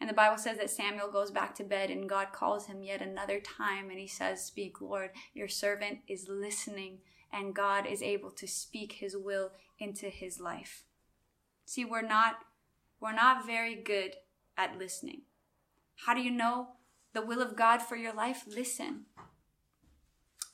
And 0.00 0.08
the 0.08 0.14
Bible 0.14 0.38
says 0.38 0.56
that 0.56 0.70
Samuel 0.70 1.10
goes 1.10 1.30
back 1.30 1.54
to 1.56 1.64
bed 1.64 1.90
and 1.90 2.08
God 2.08 2.28
calls 2.32 2.66
him 2.66 2.82
yet 2.82 3.02
another 3.02 3.38
time 3.38 3.90
and 3.90 3.98
he 3.98 4.06
says, 4.06 4.42
Speak, 4.42 4.80
Lord, 4.80 5.10
your 5.34 5.48
servant 5.48 5.98
is 6.08 6.26
listening, 6.28 7.00
and 7.30 7.54
God 7.54 7.86
is 7.86 8.02
able 8.02 8.30
to 8.30 8.48
speak 8.48 8.92
his 8.92 9.14
will 9.16 9.52
into 9.78 10.06
his 10.06 10.40
life. 10.40 10.84
See, 11.66 11.84
we're 11.84 12.06
not 12.06 12.36
we're 12.98 13.12
not 13.12 13.46
very 13.46 13.74
good 13.74 14.16
at 14.56 14.78
listening. 14.78 15.22
How 16.06 16.14
do 16.14 16.20
you 16.20 16.30
know 16.30 16.68
the 17.12 17.24
will 17.24 17.42
of 17.42 17.56
God 17.56 17.80
for 17.80 17.96
your 17.96 18.12
life? 18.12 18.44
Listen. 18.46 19.06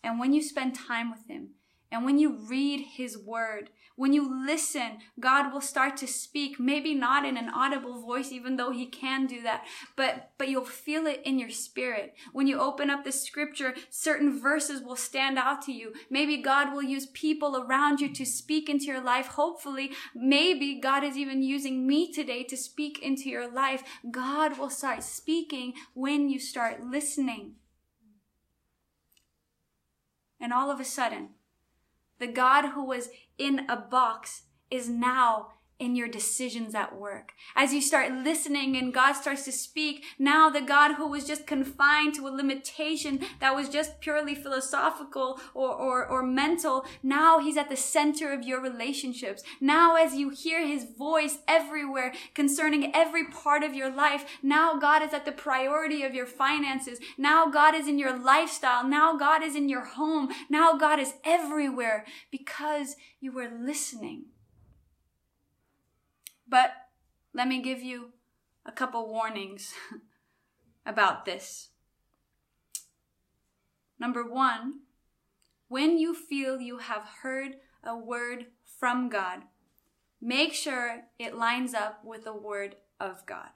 And 0.03 0.21
when 0.21 0.33
you 0.33 0.43
spend 0.43 0.75
time 0.75 1.11
with 1.11 1.27
him, 1.27 1.51
and 1.91 2.05
when 2.05 2.19
you 2.19 2.39
read 2.49 2.81
his 2.97 3.19
word, 3.19 3.71
when 3.97 4.13
you 4.13 4.47
listen, 4.47 4.99
God 5.19 5.53
will 5.53 5.63
start 5.63 5.97
to 5.99 6.07
speak, 6.07 6.61
maybe 6.61 6.95
not 6.95 7.25
in 7.25 7.37
an 7.37 7.49
audible 7.49 8.01
voice, 8.01 8.31
even 8.31 8.57
though 8.57 8.71
he 8.71 8.87
can 8.87 9.27
do 9.27 9.43
that, 9.43 9.65
but, 9.97 10.33
but 10.37 10.49
you'll 10.49 10.67
feel 10.67 11.07
it 11.07 11.23
in 11.25 11.39
your 11.39 11.51
spirit. 11.51 12.15
When 12.33 12.47
you 12.47 12.61
open 12.61 12.91
up 12.91 13.05
the 13.05 13.13
scripture, 13.13 13.75
certain 13.89 14.39
verses 14.39 14.83
will 14.83 14.97
stand 14.97 15.39
out 15.39 15.63
to 15.63 15.73
you. 15.73 15.95
Maybe 16.11 16.37
God 16.37 16.75
will 16.75 16.83
use 16.83 17.07
people 17.07 17.57
around 17.57 18.01
you 18.01 18.13
to 18.13 18.27
speak 18.27 18.69
into 18.69 18.85
your 18.85 19.03
life. 19.03 19.29
Hopefully, 19.29 19.93
maybe 20.15 20.79
God 20.79 21.03
is 21.03 21.17
even 21.17 21.43
using 21.43 21.87
me 21.87 22.13
today 22.13 22.45
to 22.45 22.57
speak 22.57 22.99
into 23.03 23.31
your 23.31 23.51
life. 23.51 23.83
God 24.11 24.59
will 24.59 24.71
start 24.71 25.03
speaking 25.03 25.73
when 25.95 26.29
you 26.29 26.39
start 26.39 26.83
listening. 26.83 27.55
And 30.39 30.53
all 30.53 30.71
of 30.71 30.81
a 30.81 30.85
sudden, 30.85 31.31
the 32.19 32.27
God 32.27 32.71
who 32.71 32.85
was 32.85 33.11
in 33.39 33.69
a 33.69 33.77
box 33.77 34.43
is 34.71 34.89
now 34.89 35.49
in 35.79 35.95
your 35.95 36.09
decisions 36.09 36.75
at 36.75 36.97
work. 36.97 37.33
As 37.55 37.75
you 37.75 37.83
start 37.83 38.11
listening 38.13 38.77
and 38.77 38.95
God 38.95 39.13
starts 39.13 39.45
to 39.45 39.53
speak, 39.53 40.05
now 40.19 40.49
the 40.49 40.63
God 40.63 40.95
who 40.95 41.09
was 41.09 41.27
just 41.27 41.47
confined 41.47 42.15
to 42.15 42.27
a 42.27 42.31
limitation 42.31 43.21
that 43.41 43.55
was 43.55 43.69
just 43.69 44.01
purely 44.01 44.35
philosophical 44.35 45.39
or, 45.55 45.73
or, 45.75 46.07
or 46.07 46.23
mental, 46.23 46.87
now 47.03 47.39
he's 47.41 47.59
at 47.59 47.69
the 47.69 47.77
center 47.77 48.33
of 48.33 48.45
your 48.45 48.61
relationships. 48.61 49.43
Now 49.61 49.97
as 49.97 50.15
you 50.15 50.31
hear 50.31 50.67
his 50.67 50.85
voice 50.85 51.39
everywhere 51.47 52.15
concerning 52.35 52.95
every 52.95 53.27
part 53.27 53.63
of 53.63 53.75
your 53.75 53.91
life, 53.91 54.25
now 54.43 54.79
God 54.79 55.03
is 55.03 55.13
at 55.13 55.25
the 55.25 55.33
priority 55.33 56.03
of 56.03 56.15
your 56.15 56.27
finances. 56.27 56.99
Now 57.19 57.51
God 57.51 57.75
is 57.75 57.87
in 57.87 57.99
your 57.99 58.19
lifestyle. 58.19 58.87
Now 58.87 59.17
God 59.17 59.43
is 59.43 59.55
in 59.55 59.69
your 59.69 59.85
home. 59.85 60.31
Now 60.49 60.77
God 60.77 60.99
is 60.99 61.15
everywhere 61.25 62.07
because 62.31 62.97
you 63.21 63.33
were 63.33 63.51
listening. 63.51 64.27
But 66.49 66.73
let 67.35 67.49
me 67.49 67.61
give 67.61 67.83
you 67.83 68.13
a 68.65 68.73
couple 68.73 69.09
warnings 69.09 69.75
about 70.87 71.25
this. 71.25 71.71
Number 73.99 74.25
one, 74.25 74.81
when 75.69 75.99
you 75.99 76.15
feel 76.15 76.61
you 76.61 76.79
have 76.79 77.05
heard 77.23 77.57
a 77.83 77.97
word 77.97 78.47
from 78.65 79.09
God, 79.09 79.43
make 80.21 80.53
sure 80.53 81.05
it 81.19 81.37
lines 81.37 81.75
up 81.75 82.05
with 82.05 82.25
the 82.25 82.35
word 82.35 82.77
of 83.01 83.25
God. 83.27 83.51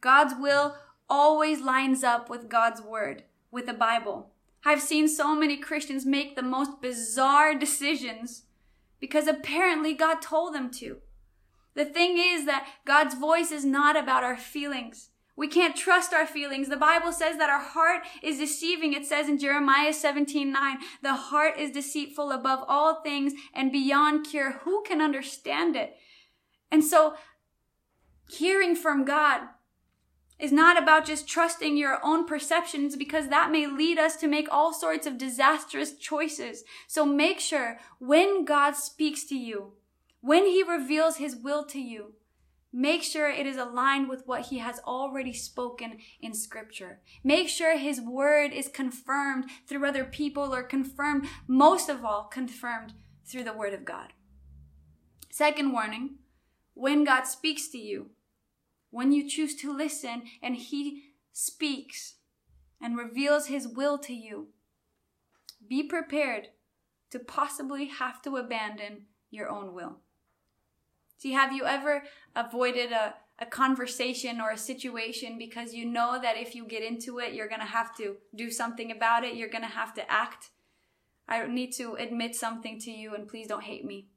God's 0.00 0.34
will 0.38 0.76
always 1.08 1.60
lines 1.60 2.04
up 2.04 2.30
with 2.30 2.48
God's 2.48 2.80
word, 2.80 3.24
with 3.50 3.66
the 3.66 3.74
Bible. 3.74 4.30
I've 4.64 4.80
seen 4.80 5.08
so 5.08 5.34
many 5.34 5.56
Christians 5.56 6.06
make 6.06 6.36
the 6.36 6.42
most 6.42 6.80
bizarre 6.80 7.54
decisions 7.54 8.44
because 9.00 9.26
apparently 9.26 9.94
God 9.94 10.20
told 10.20 10.54
them 10.54 10.70
to. 10.72 10.98
The 11.74 11.84
thing 11.84 12.18
is 12.18 12.46
that 12.46 12.66
God's 12.84 13.14
voice 13.14 13.50
is 13.50 13.64
not 13.64 13.96
about 13.96 14.24
our 14.24 14.36
feelings. 14.36 15.10
We 15.36 15.48
can't 15.48 15.76
trust 15.76 16.12
our 16.12 16.26
feelings. 16.26 16.68
The 16.68 16.76
Bible 16.76 17.12
says 17.12 17.38
that 17.38 17.48
our 17.48 17.62
heart 17.62 18.02
is 18.22 18.38
deceiving. 18.38 18.92
It 18.92 19.06
says 19.06 19.28
in 19.28 19.38
Jeremiah 19.38 19.92
17, 19.92 20.52
9, 20.52 20.78
the 21.02 21.14
heart 21.14 21.58
is 21.58 21.70
deceitful 21.70 22.30
above 22.30 22.64
all 22.68 23.00
things 23.00 23.32
and 23.54 23.72
beyond 23.72 24.26
cure. 24.26 24.60
Who 24.64 24.82
can 24.82 25.00
understand 25.00 25.76
it? 25.76 25.96
And 26.70 26.84
so 26.84 27.14
hearing 28.28 28.76
from 28.76 29.04
God 29.04 29.42
is 30.38 30.52
not 30.52 30.80
about 30.80 31.04
just 31.04 31.28
trusting 31.28 31.76
your 31.76 32.00
own 32.04 32.26
perceptions 32.26 32.96
because 32.96 33.28
that 33.28 33.50
may 33.50 33.66
lead 33.66 33.98
us 33.98 34.16
to 34.16 34.28
make 34.28 34.48
all 34.50 34.72
sorts 34.72 35.06
of 35.06 35.18
disastrous 35.18 35.96
choices. 35.96 36.64
So 36.86 37.04
make 37.04 37.40
sure 37.40 37.78
when 37.98 38.44
God 38.44 38.76
speaks 38.76 39.24
to 39.24 39.34
you, 39.36 39.72
when 40.20 40.46
he 40.46 40.62
reveals 40.62 41.16
his 41.16 41.36
will 41.36 41.64
to 41.66 41.80
you, 41.80 42.14
make 42.72 43.02
sure 43.02 43.28
it 43.28 43.46
is 43.46 43.56
aligned 43.56 44.08
with 44.08 44.26
what 44.26 44.46
he 44.46 44.58
has 44.58 44.80
already 44.86 45.32
spoken 45.32 45.98
in 46.20 46.34
scripture. 46.34 47.00
Make 47.24 47.48
sure 47.48 47.76
his 47.76 48.00
word 48.00 48.52
is 48.52 48.68
confirmed 48.68 49.46
through 49.66 49.86
other 49.86 50.04
people 50.04 50.54
or 50.54 50.62
confirmed, 50.62 51.26
most 51.48 51.88
of 51.88 52.04
all, 52.04 52.24
confirmed 52.24 52.92
through 53.24 53.44
the 53.44 53.52
word 53.52 53.74
of 53.74 53.84
God. 53.84 54.12
Second 55.30 55.72
warning, 55.72 56.16
when 56.74 57.04
God 57.04 57.24
speaks 57.24 57.68
to 57.68 57.78
you, 57.78 58.10
when 58.90 59.12
you 59.12 59.28
choose 59.28 59.54
to 59.56 59.74
listen 59.74 60.24
and 60.42 60.56
he 60.56 61.04
speaks 61.32 62.16
and 62.80 62.96
reveals 62.96 63.46
his 63.46 63.68
will 63.68 63.98
to 63.98 64.12
you, 64.12 64.48
be 65.68 65.82
prepared 65.82 66.48
to 67.10 67.18
possibly 67.18 67.86
have 67.86 68.20
to 68.22 68.36
abandon 68.36 69.06
your 69.30 69.48
own 69.48 69.74
will. 69.74 70.00
See, 71.20 71.32
have 71.32 71.52
you 71.52 71.66
ever 71.66 72.04
avoided 72.34 72.92
a, 72.92 73.14
a 73.38 73.44
conversation 73.44 74.40
or 74.40 74.52
a 74.52 74.56
situation 74.56 75.36
because 75.36 75.74
you 75.74 75.84
know 75.84 76.18
that 76.18 76.38
if 76.38 76.54
you 76.54 76.64
get 76.64 76.82
into 76.82 77.18
it, 77.18 77.34
you're 77.34 77.46
going 77.46 77.60
to 77.60 77.66
have 77.66 77.94
to 77.98 78.16
do 78.34 78.50
something 78.50 78.90
about 78.90 79.22
it, 79.22 79.34
you're 79.34 79.50
going 79.50 79.60
to 79.60 79.68
have 79.68 79.92
to 79.96 80.10
act? 80.10 80.48
I 81.28 81.46
need 81.46 81.72
to 81.72 81.92
admit 81.96 82.34
something 82.34 82.80
to 82.80 82.90
you, 82.90 83.14
and 83.14 83.28
please 83.28 83.48
don't 83.48 83.64
hate 83.64 83.84
me. 83.84 84.08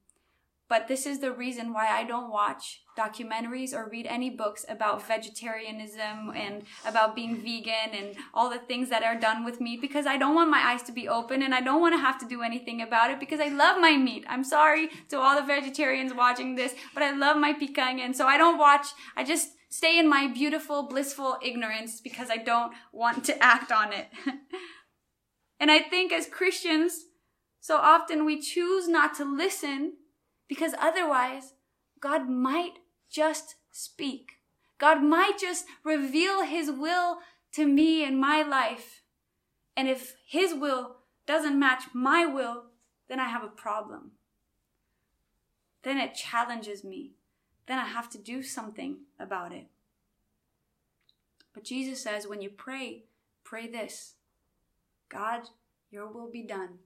But 0.74 0.88
this 0.88 1.06
is 1.06 1.20
the 1.20 1.32
reason 1.32 1.72
why 1.72 1.88
I 1.90 2.04
don't 2.04 2.32
watch 2.32 2.82
documentaries 2.98 3.76
or 3.76 3.88
read 3.92 4.08
any 4.08 4.32
books 4.32 4.66
about 4.68 5.08
vegetarianism 5.08 6.32
and 6.36 6.64
about 6.84 7.16
being 7.16 7.36
vegan 7.36 7.92
and 7.96 8.16
all 8.34 8.50
the 8.50 8.58
things 8.58 8.90
that 8.90 9.04
are 9.04 9.14
done 9.14 9.46
with 9.46 9.62
meat 9.62 9.82
because 9.82 10.08
I 10.08 10.18
don't 10.18 10.34
want 10.34 10.50
my 10.50 10.58
eyes 10.58 10.82
to 10.84 10.92
be 10.92 11.08
open 11.08 11.44
and 11.44 11.54
I 11.54 11.62
don't 11.62 11.80
want 11.80 11.94
to 11.94 12.00
have 12.00 12.20
to 12.22 12.28
do 12.28 12.42
anything 12.42 12.82
about 12.82 13.12
it 13.12 13.20
because 13.20 13.40
I 13.40 13.50
love 13.50 13.80
my 13.80 13.96
meat. 13.98 14.26
I'm 14.28 14.44
sorry 14.44 14.90
to 15.10 15.20
all 15.20 15.40
the 15.40 15.46
vegetarians 15.46 16.12
watching 16.12 16.56
this, 16.56 16.74
but 16.96 17.04
I 17.04 17.12
love 17.12 17.38
my 17.38 17.54
picanha 17.54 18.00
and 18.00 18.16
so 18.16 18.26
I 18.26 18.40
don't 18.40 18.58
watch, 18.58 18.88
I 19.16 19.24
just 19.24 19.50
stay 19.70 20.00
in 20.00 20.10
my 20.10 20.26
beautiful, 20.26 20.88
blissful 20.88 21.38
ignorance 21.44 22.02
because 22.02 22.32
I 22.32 22.38
don't 22.38 22.74
want 22.92 23.24
to 23.26 23.44
act 23.44 23.72
on 23.72 23.94
it. 23.94 24.08
and 25.60 25.70
I 25.70 25.82
think 25.82 26.12
as 26.12 26.26
Christians, 26.26 27.04
so 27.60 27.78
often 27.78 28.26
we 28.26 28.42
choose 28.42 28.88
not 28.88 29.14
to 29.18 29.24
listen 29.24 29.98
because 30.54 30.76
otherwise, 30.80 31.54
God 32.00 32.30
might 32.30 32.74
just 33.10 33.56
speak. 33.72 34.34
God 34.78 35.02
might 35.02 35.40
just 35.40 35.66
reveal 35.84 36.44
His 36.44 36.70
will 36.70 37.18
to 37.54 37.66
me 37.66 38.06
in 38.06 38.20
my 38.20 38.44
life. 38.44 39.02
And 39.76 39.88
if 39.88 40.14
His 40.28 40.54
will 40.54 40.98
doesn't 41.26 41.58
match 41.58 41.86
my 41.92 42.28
will, 42.28 42.66
then 43.10 43.20
I 43.20 43.30
have 43.30 43.44
a 43.44 43.48
problem. 43.48 44.12
Then 45.82 45.98
it 45.98 46.14
challenges 46.14 46.84
me. 46.84 47.14
Then 47.66 47.80
I 47.80 47.86
have 47.86 48.12
to 48.12 48.20
do 48.20 48.44
something 48.44 48.98
about 49.20 49.54
it. 49.54 49.66
But 51.52 51.64
Jesus 51.64 52.04
says, 52.04 52.28
when 52.28 52.42
you 52.42 52.50
pray, 52.52 53.06
pray 53.44 53.68
this 53.68 54.14
God, 55.10 55.50
your 55.90 56.12
will 56.12 56.30
be 56.30 56.44
done 56.44 56.78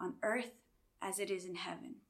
on 0.00 0.14
earth 0.24 0.50
as 1.00 1.20
it 1.20 1.30
is 1.30 1.44
in 1.44 1.54
heaven. 1.54 2.01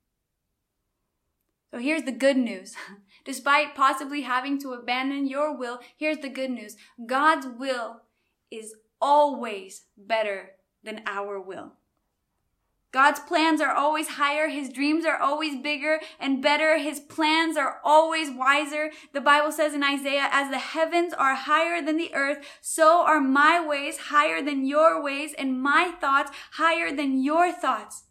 So 1.72 1.78
here's 1.78 2.02
the 2.02 2.12
good 2.12 2.36
news. 2.36 2.76
Despite 3.24 3.74
possibly 3.74 4.22
having 4.22 4.60
to 4.60 4.74
abandon 4.74 5.26
your 5.26 5.56
will, 5.56 5.80
here's 5.96 6.18
the 6.18 6.28
good 6.28 6.50
news 6.50 6.76
God's 7.06 7.46
will 7.46 8.02
is 8.50 8.74
always 9.00 9.86
better 9.96 10.50
than 10.84 11.02
our 11.06 11.40
will. 11.40 11.72
God's 12.92 13.20
plans 13.20 13.62
are 13.62 13.74
always 13.74 14.06
higher. 14.06 14.48
His 14.48 14.68
dreams 14.68 15.06
are 15.06 15.16
always 15.16 15.56
bigger 15.62 15.98
and 16.20 16.42
better. 16.42 16.76
His 16.76 17.00
plans 17.00 17.56
are 17.56 17.80
always 17.82 18.30
wiser. 18.30 18.90
The 19.14 19.22
Bible 19.22 19.50
says 19.50 19.72
in 19.72 19.82
Isaiah, 19.82 20.28
as 20.30 20.50
the 20.50 20.58
heavens 20.58 21.14
are 21.14 21.34
higher 21.34 21.80
than 21.80 21.96
the 21.96 22.14
earth, 22.14 22.44
so 22.60 23.02
are 23.06 23.18
my 23.18 23.66
ways 23.66 23.96
higher 23.96 24.42
than 24.42 24.66
your 24.66 25.02
ways 25.02 25.32
and 25.38 25.62
my 25.62 25.94
thoughts 26.02 26.32
higher 26.52 26.94
than 26.94 27.22
your 27.22 27.50
thoughts. 27.50 28.04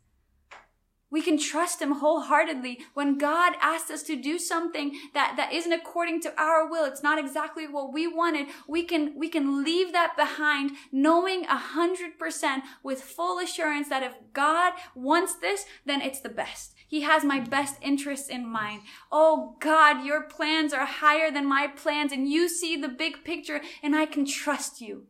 We 1.11 1.21
can 1.21 1.37
trust 1.37 1.81
him 1.81 1.95
wholeheartedly 1.95 2.79
when 2.93 3.17
God 3.17 3.53
asks 3.61 3.91
us 3.91 4.01
to 4.03 4.15
do 4.15 4.39
something 4.39 4.97
that, 5.13 5.33
that 5.35 5.51
isn't 5.51 5.73
according 5.73 6.21
to 6.21 6.41
our 6.41 6.67
will. 6.67 6.85
It's 6.85 7.03
not 7.03 7.19
exactly 7.19 7.67
what 7.67 7.91
we 7.91 8.07
wanted. 8.07 8.47
We 8.65 8.83
can, 8.83 9.19
we 9.19 9.27
can 9.27 9.63
leave 9.63 9.91
that 9.91 10.15
behind 10.15 10.71
knowing 10.91 11.45
a 11.45 11.57
hundred 11.57 12.17
percent 12.17 12.63
with 12.81 13.01
full 13.01 13.39
assurance 13.39 13.89
that 13.89 14.03
if 14.03 14.13
God 14.31 14.73
wants 14.95 15.35
this, 15.35 15.65
then 15.85 16.01
it's 16.01 16.21
the 16.21 16.29
best. 16.29 16.73
He 16.87 17.01
has 17.01 17.25
my 17.25 17.41
best 17.41 17.75
interests 17.81 18.29
in 18.29 18.47
mind. 18.47 18.81
Oh 19.11 19.57
God, 19.59 20.05
your 20.05 20.23
plans 20.23 20.73
are 20.73 20.85
higher 20.85 21.29
than 21.29 21.45
my 21.45 21.67
plans 21.67 22.13
and 22.13 22.29
you 22.29 22.47
see 22.47 22.77
the 22.77 22.89
big 22.89 23.25
picture 23.25 23.61
and 23.83 23.95
I 23.95 24.05
can 24.05 24.25
trust 24.25 24.79
you. 24.79 25.07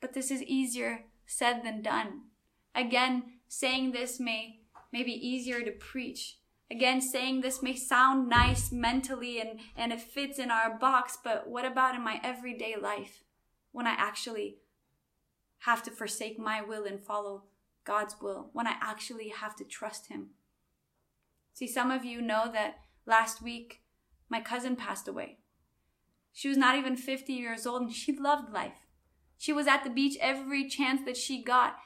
But 0.00 0.12
this 0.12 0.30
is 0.30 0.42
easier 0.42 1.04
said 1.26 1.62
than 1.64 1.80
done. 1.80 2.22
Again, 2.74 3.33
saying 3.54 3.92
this 3.92 4.18
may, 4.18 4.58
may 4.92 5.04
be 5.04 5.12
easier 5.12 5.62
to 5.62 5.70
preach. 5.70 6.38
Again, 6.70 7.00
saying 7.00 7.40
this 7.40 7.62
may 7.62 7.76
sound 7.76 8.28
nice 8.28 8.72
mentally 8.72 9.40
and, 9.40 9.60
and 9.76 9.92
it 9.92 10.00
fits 10.00 10.40
in 10.40 10.50
our 10.50 10.76
box, 10.76 11.16
but 11.22 11.48
what 11.48 11.64
about 11.64 11.94
in 11.94 12.02
my 12.02 12.20
everyday 12.24 12.74
life 12.80 13.22
when 13.70 13.86
I 13.86 13.94
actually 13.96 14.56
have 15.60 15.84
to 15.84 15.92
forsake 15.92 16.36
my 16.36 16.62
will 16.62 16.84
and 16.84 17.00
follow 17.00 17.44
God's 17.84 18.16
will, 18.20 18.50
when 18.52 18.66
I 18.66 18.74
actually 18.80 19.28
have 19.28 19.54
to 19.56 19.64
trust 19.64 20.08
Him? 20.08 20.30
See, 21.52 21.68
some 21.68 21.92
of 21.92 22.04
you 22.04 22.20
know 22.20 22.50
that 22.52 22.78
last 23.06 23.40
week 23.40 23.82
my 24.28 24.40
cousin 24.40 24.74
passed 24.74 25.06
away. 25.06 25.38
She 26.32 26.48
was 26.48 26.56
not 26.56 26.76
even 26.76 26.96
50 26.96 27.32
years 27.32 27.66
old 27.66 27.82
and 27.82 27.92
she 27.92 28.16
loved 28.16 28.52
life. 28.52 28.88
She 29.38 29.52
was 29.52 29.68
at 29.68 29.84
the 29.84 29.90
beach 29.90 30.16
every 30.20 30.68
chance 30.68 31.02
that 31.04 31.16
she 31.16 31.44
got 31.44 31.76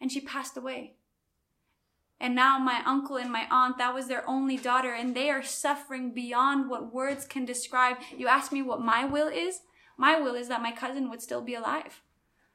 and 0.00 0.12
she 0.12 0.20
passed 0.20 0.56
away. 0.56 0.94
And 2.20 2.34
now 2.34 2.58
my 2.58 2.82
uncle 2.84 3.16
and 3.16 3.30
my 3.30 3.46
aunt, 3.50 3.78
that 3.78 3.94
was 3.94 4.08
their 4.08 4.28
only 4.28 4.56
daughter, 4.56 4.92
and 4.92 5.14
they 5.14 5.30
are 5.30 5.42
suffering 5.42 6.12
beyond 6.12 6.68
what 6.68 6.92
words 6.92 7.24
can 7.24 7.44
describe. 7.44 7.98
You 8.16 8.26
ask 8.26 8.50
me 8.50 8.60
what 8.60 8.80
my 8.80 9.04
will 9.04 9.28
is? 9.28 9.60
My 9.96 10.18
will 10.18 10.34
is 10.34 10.48
that 10.48 10.62
my 10.62 10.72
cousin 10.72 11.10
would 11.10 11.22
still 11.22 11.42
be 11.42 11.54
alive. 11.54 12.02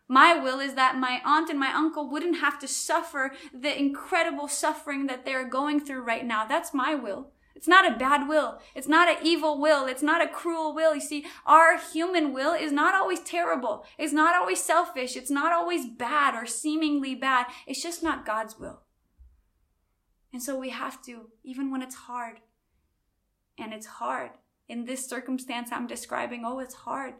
My 0.07 0.37
will 0.37 0.59
is 0.59 0.75
that 0.75 0.97
my 0.97 1.21
aunt 1.23 1.49
and 1.49 1.59
my 1.59 1.73
uncle 1.73 2.09
wouldn't 2.09 2.39
have 2.39 2.59
to 2.59 2.67
suffer 2.67 3.31
the 3.53 3.77
incredible 3.77 4.47
suffering 4.47 5.07
that 5.07 5.25
they're 5.25 5.47
going 5.47 5.79
through 5.79 6.03
right 6.03 6.25
now. 6.25 6.45
That's 6.45 6.73
my 6.73 6.93
will. 6.93 7.31
It's 7.55 7.67
not 7.67 7.89
a 7.89 7.97
bad 7.97 8.27
will. 8.27 8.59
It's 8.75 8.87
not 8.87 9.07
an 9.07 9.25
evil 9.25 9.59
will. 9.59 9.85
It's 9.85 10.03
not 10.03 10.21
a 10.21 10.27
cruel 10.27 10.73
will. 10.75 10.93
You 10.93 11.01
see, 11.01 11.25
our 11.45 11.77
human 11.77 12.33
will 12.33 12.53
is 12.53 12.71
not 12.71 12.95
always 12.95 13.21
terrible. 13.21 13.85
It's 13.97 14.11
not 14.11 14.35
always 14.35 14.61
selfish. 14.61 15.15
It's 15.15 15.31
not 15.31 15.53
always 15.53 15.85
bad 15.85 16.35
or 16.35 16.45
seemingly 16.45 17.15
bad. 17.15 17.45
It's 17.65 17.81
just 17.81 18.03
not 18.03 18.25
God's 18.25 18.59
will. 18.59 18.81
And 20.33 20.41
so 20.41 20.57
we 20.57 20.71
have 20.71 21.01
to, 21.03 21.29
even 21.43 21.71
when 21.71 21.83
it's 21.83 21.95
hard, 21.95 22.39
and 23.57 23.71
it's 23.71 23.85
hard 23.85 24.31
in 24.67 24.85
this 24.85 25.07
circumstance 25.07 25.69
I'm 25.71 25.87
describing, 25.87 26.43
oh, 26.43 26.59
it's 26.59 26.73
hard 26.73 27.13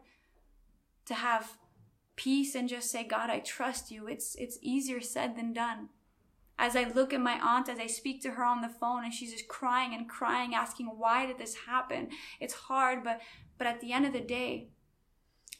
to 1.06 1.14
have 1.14 1.56
peace 2.16 2.54
and 2.54 2.68
just 2.68 2.90
say, 2.90 3.04
God, 3.04 3.30
I 3.30 3.38
trust 3.38 3.90
you. 3.90 4.08
It's, 4.08 4.34
it's 4.34 4.58
easier 4.60 5.00
said 5.00 5.36
than 5.36 5.52
done. 5.52 5.90
As 6.58 6.76
I 6.76 6.84
look 6.84 7.12
at 7.12 7.20
my 7.20 7.38
aunt, 7.40 7.68
as 7.68 7.78
I 7.78 7.86
speak 7.86 8.22
to 8.22 8.32
her 8.32 8.44
on 8.44 8.62
the 8.62 8.68
phone, 8.68 9.04
and 9.04 9.12
she's 9.12 9.32
just 9.32 9.48
crying 9.48 9.92
and 9.94 10.08
crying, 10.08 10.54
asking, 10.54 10.86
why 10.86 11.26
did 11.26 11.38
this 11.38 11.54
happen? 11.66 12.08
It's 12.40 12.54
hard, 12.54 13.02
but, 13.02 13.20
but 13.58 13.66
at 13.66 13.80
the 13.80 13.92
end 13.92 14.06
of 14.06 14.12
the 14.12 14.20
day, 14.20 14.68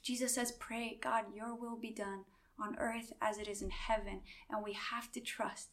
Jesus 0.03 0.35
says, 0.35 0.53
pray, 0.53 0.99
God, 1.03 1.25
your 1.35 1.55
will 1.55 1.77
be 1.77 1.91
done 1.91 2.25
on 2.61 2.77
earth 2.79 3.13
as 3.21 3.39
it 3.39 3.49
is 3.49 3.63
in 3.63 3.71
heaven. 3.71 4.21
And 4.49 4.63
we 4.63 4.75
have 4.75 5.11
to 5.13 5.21
trust 5.21 5.71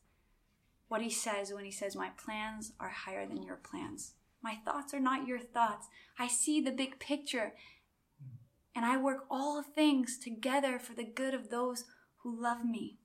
what 0.92 1.02
he 1.02 1.10
says 1.10 1.54
when 1.54 1.64
he 1.64 1.72
says, 1.72 1.96
My 1.96 2.10
plans 2.22 2.74
are 2.78 2.90
higher 2.90 3.26
than 3.26 3.44
your 3.44 3.56
plans. 3.56 4.16
My 4.44 4.58
thoughts 4.66 4.94
are 4.94 5.00
not 5.00 5.26
your 5.26 5.40
thoughts. 5.40 5.88
I 6.20 6.28
see 6.28 6.60
the 6.60 6.70
big 6.72 7.00
picture. 7.00 7.54
And 8.76 8.84
I 8.84 8.98
work 8.98 9.24
all 9.32 9.64
things 9.64 10.18
together 10.18 10.80
for 10.80 10.94
the 10.94 11.06
good 11.06 11.34
of 11.34 11.50
those 11.50 11.86
who 12.24 12.42
love 12.42 12.66
me. 12.66 12.98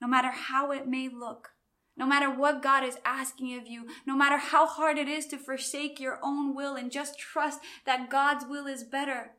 No 0.00 0.06
matter 0.06 0.30
how 0.30 0.70
it 0.70 0.86
may 0.86 1.08
look, 1.08 1.50
no 1.96 2.06
matter 2.06 2.30
what 2.30 2.62
God 2.62 2.84
is 2.84 2.98
asking 3.04 3.58
of 3.58 3.66
you, 3.66 3.88
no 4.06 4.14
matter 4.14 4.36
how 4.36 4.64
hard 4.64 4.96
it 4.96 5.08
is 5.08 5.26
to 5.26 5.36
forsake 5.36 5.98
your 5.98 6.20
own 6.22 6.54
will 6.54 6.76
and 6.76 6.92
just 6.92 7.18
trust 7.18 7.58
that 7.86 8.08
God's 8.08 8.44
will 8.48 8.68
is 8.68 8.84
better, 8.84 9.32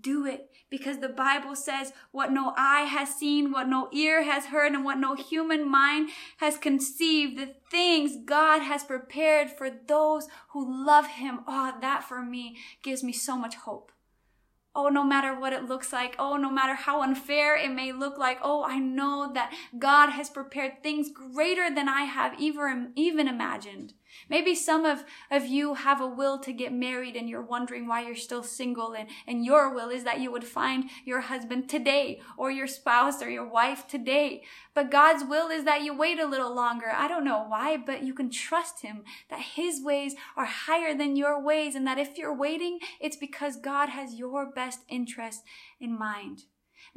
do 0.00 0.26
it 0.26 0.50
because 0.70 0.98
the 0.98 1.08
Bible 1.08 1.56
says 1.56 1.92
what 2.12 2.32
no 2.32 2.52
eye 2.56 2.82
has 2.82 3.14
seen, 3.14 3.50
what 3.50 3.68
no 3.68 3.88
ear 3.92 4.22
has 4.22 4.46
heard, 4.46 4.72
and 4.72 4.84
what 4.84 4.98
no 4.98 5.14
human 5.14 5.68
mind 5.68 6.10
has 6.38 6.58
conceived, 6.58 7.38
the 7.38 7.54
things 7.70 8.24
God 8.24 8.60
has 8.60 8.84
prepared 8.84 9.50
for 9.50 9.70
those 9.70 10.28
who 10.50 10.86
love 10.86 11.06
Him. 11.06 11.40
Oh, 11.46 11.74
that 11.80 12.04
for 12.04 12.22
me 12.22 12.56
gives 12.82 13.02
me 13.02 13.12
so 13.12 13.36
much 13.36 13.56
hope. 13.56 13.92
Oh, 14.74 14.88
no 14.88 15.02
matter 15.02 15.38
what 15.38 15.52
it 15.52 15.64
looks 15.64 15.92
like. 15.92 16.14
Oh, 16.18 16.36
no 16.36 16.50
matter 16.50 16.74
how 16.74 17.02
unfair 17.02 17.56
it 17.56 17.72
may 17.72 17.90
look 17.90 18.16
like. 18.16 18.38
Oh, 18.42 18.64
I 18.64 18.78
know 18.78 19.32
that 19.34 19.52
God 19.76 20.10
has 20.10 20.30
prepared 20.30 20.82
things 20.82 21.10
greater 21.10 21.74
than 21.74 21.88
I 21.88 22.02
have 22.02 22.38
even, 22.40 22.92
even 22.94 23.26
imagined. 23.26 23.94
Maybe 24.28 24.54
some 24.54 24.84
of, 24.84 25.04
of 25.30 25.46
you 25.46 25.74
have 25.74 26.00
a 26.00 26.06
will 26.06 26.38
to 26.40 26.52
get 26.52 26.72
married 26.72 27.16
and 27.16 27.28
you're 27.28 27.42
wondering 27.42 27.86
why 27.86 28.02
you're 28.02 28.14
still 28.14 28.42
single 28.42 28.92
and, 28.92 29.08
and 29.26 29.44
your 29.44 29.74
will 29.74 29.90
is 29.90 30.04
that 30.04 30.20
you 30.20 30.30
would 30.32 30.44
find 30.44 30.90
your 31.04 31.20
husband 31.20 31.68
today 31.68 32.20
or 32.36 32.50
your 32.50 32.66
spouse 32.66 33.22
or 33.22 33.30
your 33.30 33.48
wife 33.48 33.86
today. 33.86 34.42
But 34.74 34.90
God's 34.90 35.24
will 35.24 35.48
is 35.48 35.64
that 35.64 35.82
you 35.82 35.96
wait 35.96 36.18
a 36.18 36.26
little 36.26 36.54
longer. 36.54 36.90
I 36.92 37.08
don't 37.08 37.24
know 37.24 37.44
why, 37.46 37.76
but 37.76 38.02
you 38.02 38.14
can 38.14 38.30
trust 38.30 38.82
him 38.82 39.04
that 39.30 39.40
his 39.40 39.82
ways 39.82 40.14
are 40.36 40.46
higher 40.46 40.96
than 40.96 41.16
your 41.16 41.42
ways 41.42 41.74
and 41.74 41.86
that 41.86 41.98
if 41.98 42.16
you're 42.18 42.36
waiting, 42.36 42.78
it's 43.00 43.16
because 43.16 43.56
God 43.56 43.88
has 43.88 44.14
your 44.14 44.50
best 44.50 44.80
interest 44.88 45.42
in 45.80 45.98
mind. 45.98 46.44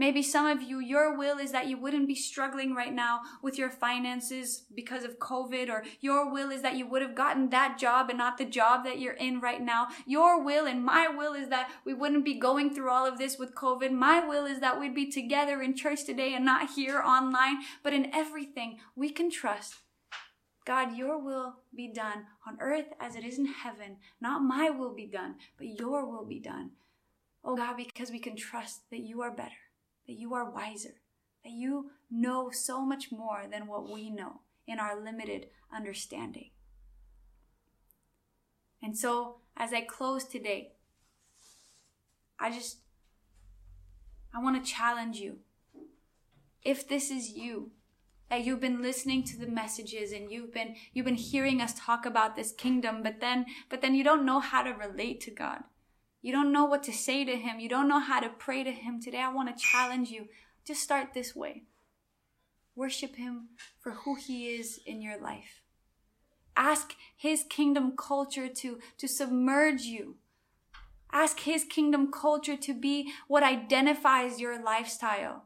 Maybe 0.02 0.24
some 0.24 0.48
of 0.48 0.64
you, 0.64 0.80
your 0.80 1.16
will 1.16 1.38
is 1.38 1.52
that 1.52 1.68
you 1.68 1.78
wouldn't 1.78 2.08
be 2.08 2.16
struggling 2.16 2.74
right 2.74 2.92
now 2.92 3.20
with 3.44 3.60
your 3.60 3.70
finances 3.70 4.64
because 4.74 5.04
of 5.04 5.20
COVID, 5.20 5.70
or 5.70 5.84
your 6.00 6.34
will 6.34 6.50
is 6.50 6.64
that 6.64 6.76
you 6.76 6.88
would 6.88 7.04
have 7.04 7.14
gotten 7.14 7.52
that 7.52 7.78
job 7.78 8.10
and 8.10 8.18
not 8.18 8.40
the 8.40 8.46
job 8.46 8.84
that 8.84 8.98
you're 8.98 9.14
in 9.14 9.40
right 9.40 9.62
now. 9.62 9.90
Your 10.08 10.44
will 10.44 10.66
and 10.66 10.84
my 10.84 11.08
will 11.08 11.34
is 11.34 11.50
that 11.50 11.70
we 11.86 11.94
wouldn't 11.94 12.26
be 12.26 12.34
going 12.34 12.74
through 12.74 12.90
all 12.90 13.06
of 13.06 13.20
this 13.20 13.38
with 13.38 13.54
COVID. 13.54 13.92
My 13.92 14.26
will 14.26 14.48
is 14.48 14.60
that 14.60 14.80
we'd 14.80 14.96
be 14.96 15.06
together 15.06 15.62
in 15.62 15.76
church 15.76 16.04
today 16.04 16.34
and 16.34 16.44
not 16.44 16.72
here 16.72 17.00
online, 17.00 17.58
but 17.84 17.94
in 17.94 18.12
everything 18.12 18.80
we 18.96 19.12
can 19.12 19.30
trust. 19.30 19.76
God, 20.66 20.98
your 20.98 21.24
will 21.24 21.58
be 21.76 21.94
done 21.94 22.26
on 22.48 22.58
earth 22.60 22.88
as 23.00 23.16
it 23.16 23.24
is 23.24 23.38
in 23.38 23.46
heaven. 23.46 23.98
Not 24.20 24.42
my 24.42 24.72
will 24.72 24.96
be 24.96 25.06
done, 25.06 25.36
but 25.60 25.68
your 25.68 26.10
will 26.10 26.26
be 26.26 26.40
done. 26.40 26.72
Oh 27.44 27.56
God, 27.56 27.78
because 27.78 28.10
we 28.10 28.18
can 28.18 28.36
trust 28.36 28.90
that 28.90 29.02
you 29.02 29.22
are 29.22 29.30
better 29.30 29.61
that 30.08 30.14
you 30.14 30.34
are 30.34 30.50
wiser, 30.50 31.02
that 31.44 31.52
you 31.52 31.92
know 32.10 32.50
so 32.52 32.86
much 32.86 33.12
more 33.12 33.46
than 33.50 33.68
what 33.68 33.90
we 33.90 34.10
know 34.10 34.42
in 34.68 34.80
our 34.80 35.02
limited 35.02 35.48
understanding. 35.76 36.52
And 38.84 38.98
so, 38.98 39.38
as 39.56 39.74
I 39.74 39.82
close 39.82 40.24
today, 40.24 40.74
I 42.40 42.52
just 42.52 42.80
I 44.34 44.42
want 44.42 44.64
to 44.64 44.72
challenge 44.72 45.18
you. 45.18 45.40
If 46.64 46.88
this 46.88 47.12
is 47.12 47.32
you, 47.32 47.72
that 48.32 48.46
you've 48.46 48.62
been 48.62 48.82
listening 48.82 49.24
to 49.26 49.38
the 49.38 49.46
messages 49.46 50.14
and 50.14 50.32
you've 50.32 50.54
been 50.54 50.76
you've 50.94 51.06
been 51.06 51.16
hearing 51.16 51.62
us 51.62 51.74
talk 51.78 52.06
about 52.06 52.36
this 52.36 52.54
kingdom 52.54 53.04
but 53.04 53.20
then 53.20 53.46
but 53.70 53.82
then 53.82 53.94
you 53.94 54.06
don't 54.06 54.26
know 54.26 54.40
how 54.40 54.64
to 54.64 54.72
relate 54.72 55.20
to 55.22 55.32
God. 55.32 55.64
You 56.22 56.32
don't 56.32 56.52
know 56.52 56.66
what 56.66 56.84
to 56.84 56.94
say 56.94 57.26
to 57.26 57.36
him. 57.36 57.60
You 57.60 57.70
don't 57.70 57.88
know 57.88 58.00
how 58.00 58.20
to 58.20 58.30
pray 58.30 58.64
to 58.64 58.72
him. 58.72 59.02
Today 59.02 59.22
I 59.22 59.34
want 59.34 59.56
to 59.56 59.64
challenge 59.64 60.10
you. 60.10 60.28
Just 60.66 60.82
start 60.82 61.14
this 61.14 61.36
way. 61.36 61.64
Worship 62.76 63.16
him 63.16 63.50
for 63.80 63.92
who 63.92 64.16
he 64.16 64.50
is 64.50 64.80
in 64.86 65.02
your 65.02 65.20
life. 65.20 65.62
Ask 66.56 66.96
his 67.18 67.44
kingdom 67.50 67.94
culture 67.98 68.48
to, 68.48 68.80
to 68.98 69.08
submerge 69.08 69.82
you. 69.82 70.18
Ask 71.12 71.42
his 71.42 71.64
kingdom 71.64 72.12
culture 72.12 72.56
to 72.56 72.74
be 72.74 73.12
what 73.28 73.44
identifies 73.44 74.40
your 74.40 74.62
lifestyle 74.62 75.46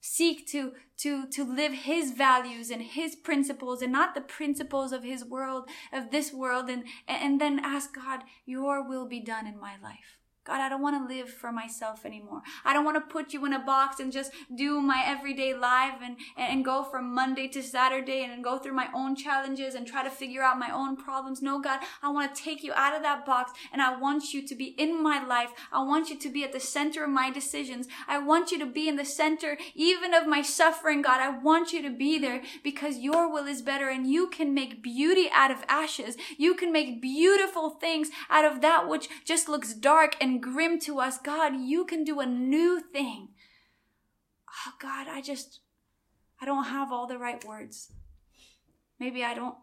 seek 0.00 0.46
to 0.46 0.72
to 0.98 1.26
to 1.28 1.44
live 1.44 1.72
his 1.72 2.12
values 2.12 2.70
and 2.70 2.82
his 2.82 3.16
principles 3.16 3.82
and 3.82 3.92
not 3.92 4.14
the 4.14 4.20
principles 4.20 4.92
of 4.92 5.02
his 5.02 5.24
world 5.24 5.68
of 5.92 6.10
this 6.10 6.32
world 6.32 6.68
and 6.68 6.84
and 7.06 7.40
then 7.40 7.58
ask 7.62 7.94
god 7.94 8.20
your 8.46 8.86
will 8.86 9.06
be 9.06 9.20
done 9.20 9.46
in 9.46 9.58
my 9.58 9.74
life 9.82 10.17
God, 10.48 10.62
I 10.62 10.70
don't 10.70 10.80
want 10.80 10.96
to 10.96 11.14
live 11.14 11.28
for 11.28 11.52
myself 11.52 12.06
anymore. 12.06 12.40
I 12.64 12.72
don't 12.72 12.86
want 12.86 12.96
to 12.96 13.02
put 13.02 13.34
you 13.34 13.44
in 13.44 13.52
a 13.52 13.58
box 13.58 14.00
and 14.00 14.10
just 14.10 14.32
do 14.54 14.80
my 14.80 15.02
everyday 15.04 15.52
life 15.52 15.96
and, 16.02 16.16
and 16.38 16.64
go 16.64 16.82
from 16.82 17.14
Monday 17.14 17.48
to 17.48 17.62
Saturday 17.62 18.24
and 18.24 18.42
go 18.42 18.56
through 18.56 18.72
my 18.72 18.88
own 18.94 19.14
challenges 19.14 19.74
and 19.74 19.86
try 19.86 20.02
to 20.02 20.08
figure 20.08 20.42
out 20.42 20.58
my 20.58 20.70
own 20.70 20.96
problems. 20.96 21.42
No, 21.42 21.60
God, 21.60 21.80
I 22.02 22.08
want 22.08 22.34
to 22.34 22.42
take 22.42 22.64
you 22.64 22.72
out 22.72 22.96
of 22.96 23.02
that 23.02 23.26
box 23.26 23.52
and 23.74 23.82
I 23.82 24.00
want 24.00 24.32
you 24.32 24.48
to 24.48 24.54
be 24.54 24.68
in 24.78 25.02
my 25.02 25.22
life. 25.22 25.50
I 25.70 25.82
want 25.82 26.08
you 26.08 26.18
to 26.18 26.30
be 26.30 26.44
at 26.44 26.54
the 26.54 26.60
center 26.60 27.04
of 27.04 27.10
my 27.10 27.30
decisions. 27.30 27.86
I 28.06 28.18
want 28.18 28.50
you 28.50 28.58
to 28.60 28.66
be 28.66 28.88
in 28.88 28.96
the 28.96 29.04
center 29.04 29.58
even 29.74 30.14
of 30.14 30.26
my 30.26 30.40
suffering, 30.40 31.02
God. 31.02 31.20
I 31.20 31.28
want 31.28 31.74
you 31.74 31.82
to 31.82 31.90
be 31.90 32.18
there 32.18 32.40
because 32.64 32.96
your 32.96 33.30
will 33.30 33.46
is 33.46 33.60
better 33.60 33.90
and 33.90 34.10
you 34.10 34.28
can 34.28 34.54
make 34.54 34.82
beauty 34.82 35.28
out 35.30 35.50
of 35.50 35.62
ashes. 35.68 36.16
You 36.38 36.54
can 36.54 36.72
make 36.72 37.02
beautiful 37.02 37.68
things 37.68 38.08
out 38.30 38.46
of 38.46 38.62
that 38.62 38.88
which 38.88 39.10
just 39.26 39.46
looks 39.46 39.74
dark 39.74 40.16
and 40.22 40.37
grim 40.40 40.78
to 40.80 41.00
us. 41.00 41.18
God, 41.18 41.56
you 41.56 41.84
can 41.84 42.04
do 42.04 42.20
a 42.20 42.26
new 42.26 42.80
thing. 42.80 43.28
Oh, 44.66 44.72
God, 44.80 45.06
I 45.08 45.20
just, 45.20 45.60
I 46.40 46.46
don't 46.46 46.64
have 46.64 46.92
all 46.92 47.06
the 47.06 47.18
right 47.18 47.44
words. 47.44 47.92
Maybe 48.98 49.24
I 49.24 49.34
don't, 49.34 49.54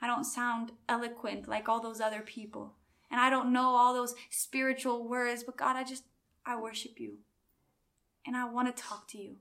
I 0.00 0.06
don't 0.06 0.24
sound 0.24 0.72
eloquent 0.88 1.48
like 1.48 1.68
all 1.68 1.80
those 1.80 2.00
other 2.00 2.20
people. 2.20 2.74
And 3.10 3.20
I 3.20 3.30
don't 3.30 3.52
know 3.52 3.76
all 3.76 3.94
those 3.94 4.14
spiritual 4.30 5.08
words, 5.08 5.44
but 5.44 5.56
God, 5.56 5.76
I 5.76 5.84
just, 5.84 6.04
I 6.44 6.56
worship 6.56 6.98
you. 6.98 7.18
And 8.26 8.36
I 8.36 8.48
want 8.48 8.74
to 8.74 8.82
talk 8.82 9.08
to 9.08 9.18
you 9.18 9.36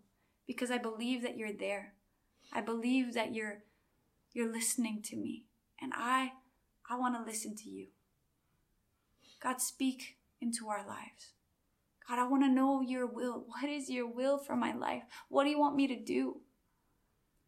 because 0.47 0.71
I 0.71 0.77
believe 0.77 1.21
that 1.23 1.37
you're 1.37 1.53
there. 1.53 1.93
I 2.51 2.61
believe 2.61 3.13
that 3.13 3.33
you're, 3.33 3.63
you're 4.33 4.51
listening 4.51 5.01
to 5.03 5.15
me. 5.15 5.45
And 5.81 5.93
I, 5.95 6.33
I 6.89 6.97
want 6.97 7.15
to 7.15 7.23
listen 7.23 7.55
to 7.57 7.69
you. 7.69 7.87
God, 9.41 9.61
speak 9.61 10.17
into 10.41 10.67
our 10.69 10.85
lives. 10.87 11.33
God, 12.07 12.19
I 12.19 12.27
want 12.27 12.43
to 12.43 12.49
know 12.49 12.81
your 12.81 13.05
will. 13.05 13.45
What 13.47 13.69
is 13.69 13.89
your 13.89 14.07
will 14.07 14.37
for 14.37 14.55
my 14.55 14.73
life? 14.73 15.03
What 15.29 15.43
do 15.43 15.49
you 15.49 15.59
want 15.59 15.75
me 15.75 15.87
to 15.87 15.95
do? 15.95 16.41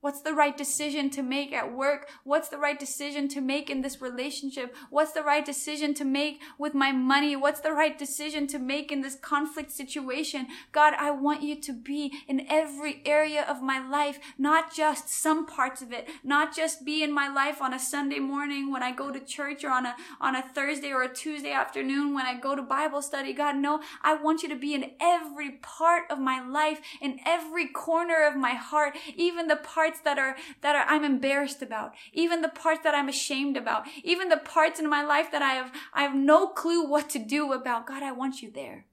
What's 0.03 0.19
the 0.19 0.33
right 0.33 0.57
decision 0.57 1.09
to 1.11 1.23
make 1.23 1.53
at 1.53 1.73
work? 1.73 2.09
What's 2.25 2.49
the 2.49 2.57
right 2.57 2.77
decision 2.77 3.29
to 3.29 3.39
make 3.39 3.69
in 3.69 3.83
this 3.83 4.01
relationship? 4.01 4.75
What's 4.89 5.13
the 5.13 5.23
right 5.23 5.45
decision 5.45 5.93
to 5.93 6.03
make 6.03 6.41
with 6.57 6.73
my 6.73 6.91
money? 6.91 7.37
What's 7.37 7.61
the 7.61 7.71
right 7.71 7.97
decision 7.97 8.45
to 8.47 8.59
make 8.59 8.91
in 8.91 8.99
this 8.99 9.15
conflict 9.15 9.71
situation? 9.71 10.47
God, 10.73 10.93
I 10.99 11.11
want 11.11 11.41
you 11.41 11.55
to 11.55 11.71
be 11.71 12.11
in 12.27 12.45
every 12.49 13.01
area 13.05 13.45
of 13.47 13.61
my 13.61 13.79
life, 13.79 14.19
not 14.37 14.73
just 14.73 15.07
some 15.07 15.45
parts 15.45 15.81
of 15.81 15.93
it, 15.93 16.09
not 16.21 16.53
just 16.53 16.83
be 16.83 17.01
in 17.01 17.13
my 17.13 17.29
life 17.29 17.61
on 17.61 17.73
a 17.73 17.79
Sunday 17.79 18.19
morning 18.19 18.73
when 18.73 18.83
I 18.83 18.91
go 18.91 19.09
to 19.09 19.21
church 19.21 19.63
or 19.63 19.69
on 19.69 19.85
a, 19.85 19.95
on 20.19 20.35
a 20.35 20.41
Thursday 20.41 20.91
or 20.91 21.03
a 21.03 21.13
Tuesday 21.13 21.53
afternoon 21.53 22.13
when 22.13 22.25
I 22.25 22.37
go 22.37 22.57
to 22.57 22.61
Bible 22.61 23.01
study. 23.01 23.31
God, 23.31 23.55
no, 23.55 23.79
I 24.01 24.15
want 24.15 24.43
you 24.43 24.49
to 24.49 24.57
be 24.57 24.73
in 24.73 24.91
every 24.99 25.51
part 25.61 26.11
of 26.11 26.19
my 26.19 26.45
life, 26.45 26.81
in 26.99 27.21
every 27.25 27.67
corner 27.67 28.27
of 28.27 28.35
my 28.35 28.55
heart, 28.55 28.97
even 29.15 29.47
the 29.47 29.55
parts 29.55 29.92
parts 29.93 30.03
that 30.03 30.17
are 30.17 30.35
that 30.61 30.75
are 30.75 30.85
I'm 30.87 31.03
embarrassed 31.03 31.61
about, 31.61 31.93
even 32.13 32.41
the 32.41 32.49
parts 32.49 32.81
that 32.83 32.95
I'm 32.95 33.09
ashamed 33.09 33.57
about, 33.57 33.85
even 34.03 34.29
the 34.29 34.37
parts 34.37 34.79
in 34.79 34.89
my 34.89 35.03
life 35.03 35.31
that 35.31 35.41
I 35.41 35.53
have 35.53 35.71
I 35.93 36.03
have 36.03 36.15
no 36.15 36.47
clue 36.47 36.87
what 36.87 37.09
to 37.11 37.19
do 37.19 37.53
about. 37.53 37.87
God, 37.87 38.03
I 38.03 38.11
want 38.11 38.41
you 38.41 38.51
there. 38.51 38.85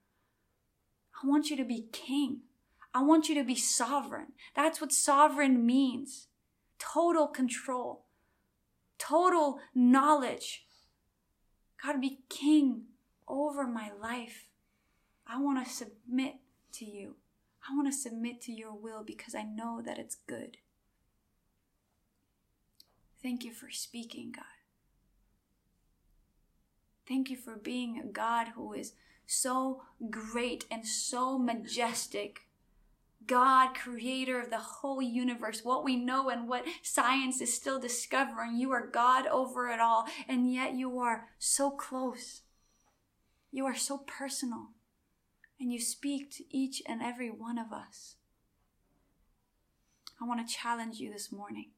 I 1.23 1.27
want 1.27 1.49
you 1.49 1.57
to 1.57 1.65
be 1.65 1.87
king. 1.91 2.41
I 2.93 3.03
want 3.03 3.29
you 3.29 3.35
to 3.35 3.43
be 3.43 3.55
sovereign. 3.55 4.33
That's 4.55 4.81
what 4.81 4.91
sovereign 4.91 5.65
means. 5.65 6.27
Total 6.77 7.27
control. 7.27 8.05
Total 8.97 9.59
knowledge. 9.73 10.65
God, 11.81 12.01
be 12.01 12.19
king 12.29 12.83
over 13.27 13.65
my 13.65 13.91
life. 13.99 14.47
I 15.25 15.39
want 15.39 15.65
to 15.65 15.71
submit 15.71 16.35
to 16.73 16.85
you. 16.85 17.15
I 17.67 17.75
want 17.75 17.87
to 17.87 17.97
submit 17.97 18.41
to 18.41 18.51
your 18.51 18.73
will 18.73 19.03
because 19.03 19.35
I 19.35 19.43
know 19.43 19.81
that 19.85 19.97
it's 19.97 20.17
good. 20.27 20.57
Thank 23.21 23.43
you 23.43 23.53
for 23.53 23.69
speaking, 23.69 24.31
God. 24.31 24.45
Thank 27.07 27.29
you 27.29 27.37
for 27.37 27.55
being 27.55 27.99
a 27.99 28.07
God 28.07 28.49
who 28.55 28.73
is 28.73 28.93
so 29.27 29.83
great 30.09 30.65
and 30.71 30.87
so 30.87 31.37
majestic. 31.37 32.41
God, 33.27 33.75
creator 33.75 34.41
of 34.41 34.49
the 34.49 34.57
whole 34.57 35.01
universe, 35.01 35.63
what 35.63 35.83
we 35.83 35.95
know 35.95 36.29
and 36.29 36.47
what 36.47 36.65
science 36.81 37.39
is 37.39 37.53
still 37.53 37.79
discovering. 37.79 38.55
You 38.55 38.71
are 38.71 38.87
God 38.87 39.27
over 39.27 39.69
it 39.69 39.79
all, 39.79 40.05
and 40.27 40.51
yet 40.51 40.73
you 40.73 40.97
are 40.99 41.27
so 41.37 41.69
close. 41.69 42.41
You 43.51 43.65
are 43.65 43.75
so 43.75 43.99
personal, 43.99 44.69
and 45.59 45.71
you 45.71 45.79
speak 45.79 46.31
to 46.31 46.43
each 46.49 46.81
and 46.87 47.01
every 47.01 47.29
one 47.29 47.59
of 47.59 47.71
us. 47.71 48.15
I 50.19 50.25
want 50.25 50.47
to 50.47 50.53
challenge 50.53 50.97
you 50.97 51.11
this 51.11 51.31
morning. 51.31 51.71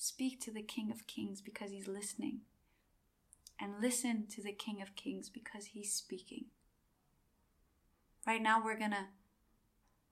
Speak 0.00 0.40
to 0.42 0.52
the 0.52 0.62
King 0.62 0.92
of 0.92 1.08
Kings 1.08 1.40
because 1.40 1.72
he's 1.72 1.88
listening. 1.88 2.42
And 3.60 3.82
listen 3.82 4.26
to 4.30 4.40
the 4.40 4.52
King 4.52 4.80
of 4.80 4.94
Kings 4.94 5.28
because 5.28 5.66
he's 5.66 5.92
speaking. 5.92 6.44
Right 8.24 8.40
now 8.40 8.62
we're 8.64 8.78
going 8.78 8.92
to 8.92 9.06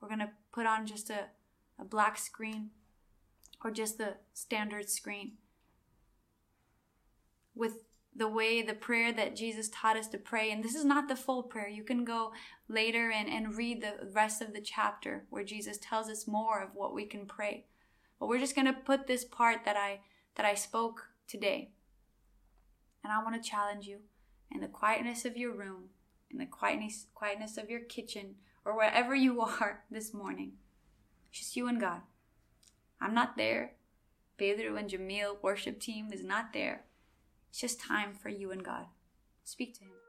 we're 0.01 0.09
going 0.09 0.19
to 0.19 0.31
put 0.51 0.65
on 0.65 0.85
just 0.85 1.09
a, 1.09 1.27
a 1.79 1.85
black 1.85 2.17
screen 2.19 2.71
or 3.63 3.71
just 3.71 3.97
the 3.97 4.15
standard 4.33 4.89
screen 4.89 5.33
with 7.55 7.85
the 8.13 8.27
way 8.27 8.61
the 8.61 8.73
prayer 8.73 9.13
that 9.13 9.37
Jesus 9.37 9.69
taught 9.69 9.95
us 9.95 10.07
to 10.09 10.17
pray. 10.17 10.51
And 10.51 10.63
this 10.63 10.75
is 10.75 10.83
not 10.83 11.07
the 11.07 11.15
full 11.15 11.43
prayer. 11.43 11.69
You 11.69 11.83
can 11.83 12.03
go 12.03 12.33
later 12.67 13.09
and, 13.09 13.29
and 13.29 13.55
read 13.55 13.81
the 13.81 14.11
rest 14.11 14.41
of 14.41 14.53
the 14.53 14.61
chapter 14.61 15.25
where 15.29 15.45
Jesus 15.45 15.79
tells 15.81 16.09
us 16.09 16.27
more 16.27 16.61
of 16.61 16.75
what 16.75 16.93
we 16.93 17.05
can 17.05 17.25
pray. 17.25 17.65
But 18.19 18.27
we're 18.27 18.39
just 18.39 18.55
going 18.55 18.67
to 18.67 18.73
put 18.73 19.07
this 19.07 19.25
part 19.25 19.65
that 19.65 19.77
I 19.77 20.01
that 20.35 20.45
I 20.45 20.55
spoke 20.55 21.09
today. 21.27 21.71
And 23.03 23.13
I 23.13 23.23
want 23.23 23.41
to 23.41 23.49
challenge 23.49 23.85
you 23.85 23.99
in 24.51 24.61
the 24.61 24.67
quietness 24.67 25.25
of 25.25 25.37
your 25.37 25.53
room, 25.53 25.89
in 26.29 26.37
the 26.37 26.45
quietness 26.45 27.07
quietness 27.13 27.57
of 27.57 27.69
your 27.69 27.81
kitchen 27.81 28.35
or 28.65 28.75
wherever 28.75 29.15
you 29.15 29.41
are 29.61 29.83
this 29.89 30.13
morning. 30.13 30.53
Just 31.31 31.55
you 31.55 31.67
and 31.67 31.79
God. 31.79 32.01
I'm 32.99 33.13
not 33.13 33.37
there. 33.37 33.73
Pedro 34.37 34.75
and 34.75 34.89
Jamil 34.89 35.41
worship 35.41 35.79
team 35.79 36.11
is 36.11 36.23
not 36.23 36.53
there. 36.53 36.85
It's 37.49 37.59
just 37.59 37.79
time 37.79 38.13
for 38.13 38.29
you 38.29 38.51
and 38.51 38.63
God. 38.63 38.85
Speak 39.43 39.73
to 39.75 39.85
him. 39.85 40.06